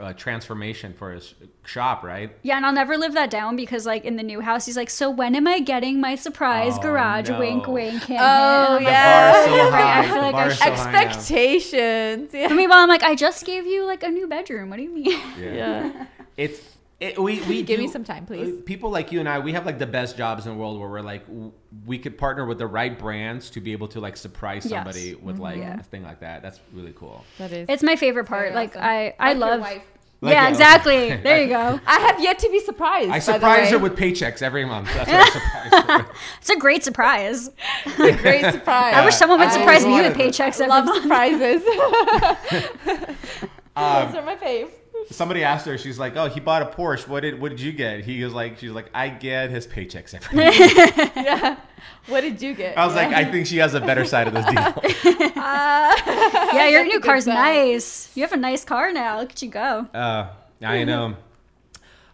[0.00, 1.34] uh transformation for his
[1.64, 4.66] shop right yeah, and I'll never live that down because like in the new house,
[4.66, 7.28] he's like, "So when am I getting my surprise Oh, garage?
[7.28, 7.38] no.
[7.40, 8.82] Wink, wink." hint, Oh, hint.
[8.82, 9.44] Yeah.
[9.46, 10.88] so Right, I feel like I bar is should- so.
[10.88, 12.30] Expectations.
[12.32, 12.48] Yeah.
[12.50, 14.70] I mean, well, I'm like, I just gave you like a new bedroom.
[14.70, 15.18] What do you mean?
[15.38, 16.06] Yeah.
[16.36, 18.60] It's it, we we Give me some time, please.
[18.62, 20.88] People like you and I, we have like the best jobs in the world where
[20.88, 21.24] we're like
[21.86, 24.70] we could partner with the right brands to be able to like surprise Yes.
[24.70, 25.78] somebody with like Yeah.
[25.80, 26.42] a thing like that.
[26.42, 27.24] That's really cool.
[27.38, 27.66] That is.
[27.68, 28.54] It's my favorite part.
[28.54, 28.82] Like awesome.
[28.82, 29.60] I, I Like your love.
[29.60, 29.82] wife.
[30.22, 31.16] Like yeah, your- exactly.
[31.16, 31.80] There you go.
[31.86, 33.10] I have yet to be surprised.
[33.10, 34.88] I surprise her with paychecks every month.
[34.94, 36.12] That's what I surprise her.
[36.40, 37.50] It's a great surprise.
[37.98, 38.94] A great surprise.
[38.94, 41.02] I wish someone would I've surprise me with paychecks every love month.
[41.02, 41.62] surprises.
[43.76, 44.70] Um, Those are my fave.
[45.10, 47.06] Somebody asked her, she's like, "Oh, he bought a Porsche.
[47.08, 50.14] What did what did you get?" He was like, "She's like, I get his paychecks
[50.14, 51.56] every month." Yeah.
[52.06, 52.78] What did you get?
[52.78, 55.32] I was like, I think she has a better side of this deal.
[56.56, 58.10] Yeah, your new car's nice.
[58.16, 59.20] You have a nice car now.
[59.20, 59.86] Look at you go.
[59.92, 60.28] Uh,
[60.62, 61.16] I know.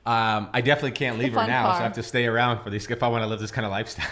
[0.05, 2.71] Um, I definitely can't leave her fun now, so I have to stay around for
[2.71, 4.09] this if I want to live this kind of lifestyle.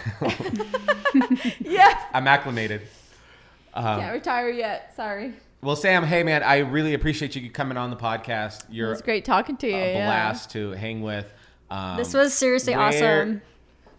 [1.61, 2.01] yeah.
[2.15, 2.83] I'm acclimated.
[3.75, 4.95] Um, Can't retire yet.
[4.95, 5.35] Sorry.
[5.63, 8.65] Well, Sam, hey man, I really appreciate you coming on the podcast.
[8.71, 9.75] You're was great talking to you.
[9.77, 10.07] a yeah.
[10.07, 11.31] blast to hang with.
[11.71, 13.43] Um, This was seriously where- awesome.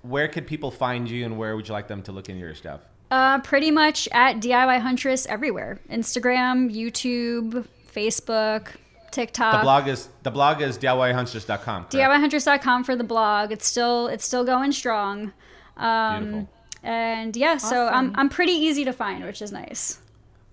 [0.02, 2.56] Where could people find you, and where would you like them to look into your
[2.56, 2.82] stuff?
[3.12, 5.80] Uh, pretty much at DIY Huntress everywhere.
[5.92, 8.70] Instagram, YouTube, Facebook,
[9.12, 9.58] TikTok.
[9.58, 11.86] The blog is the blog is DIYHuntress.com.
[11.86, 11.92] correct?
[11.94, 13.52] DIYHuntress.com for the blog.
[13.52, 15.34] It's still it's still going strong.
[15.78, 16.50] Um, Beautiful.
[16.82, 20.00] and yeah, so I'm I'm pretty easy to find, which is nice.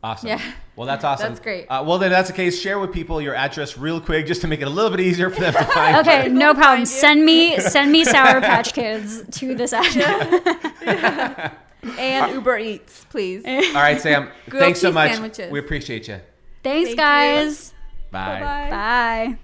[0.02, 0.28] Awesome.
[0.28, 0.40] Yeah.
[0.76, 1.30] Well, that's awesome.
[1.30, 1.66] That's great.
[1.66, 2.60] Uh, well, then that's the case.
[2.60, 5.28] Share with people your address real quick, just to make it a little bit easier
[5.28, 5.96] for them to find.
[6.06, 6.32] Okay, you.
[6.32, 6.86] no problem.
[6.86, 11.52] Send me send me Sour Patch Kids to this address.
[11.96, 13.44] And Uber Eats, please.
[13.46, 14.30] All right, Sam.
[14.50, 15.12] Thanks so much.
[15.12, 15.50] sandwiches.
[15.52, 16.20] We appreciate you.
[16.64, 16.96] Thanks, Thank you.
[16.96, 17.72] guys.
[18.10, 18.40] Bye.
[18.40, 18.70] Bye-bye.
[18.70, 19.38] Bye.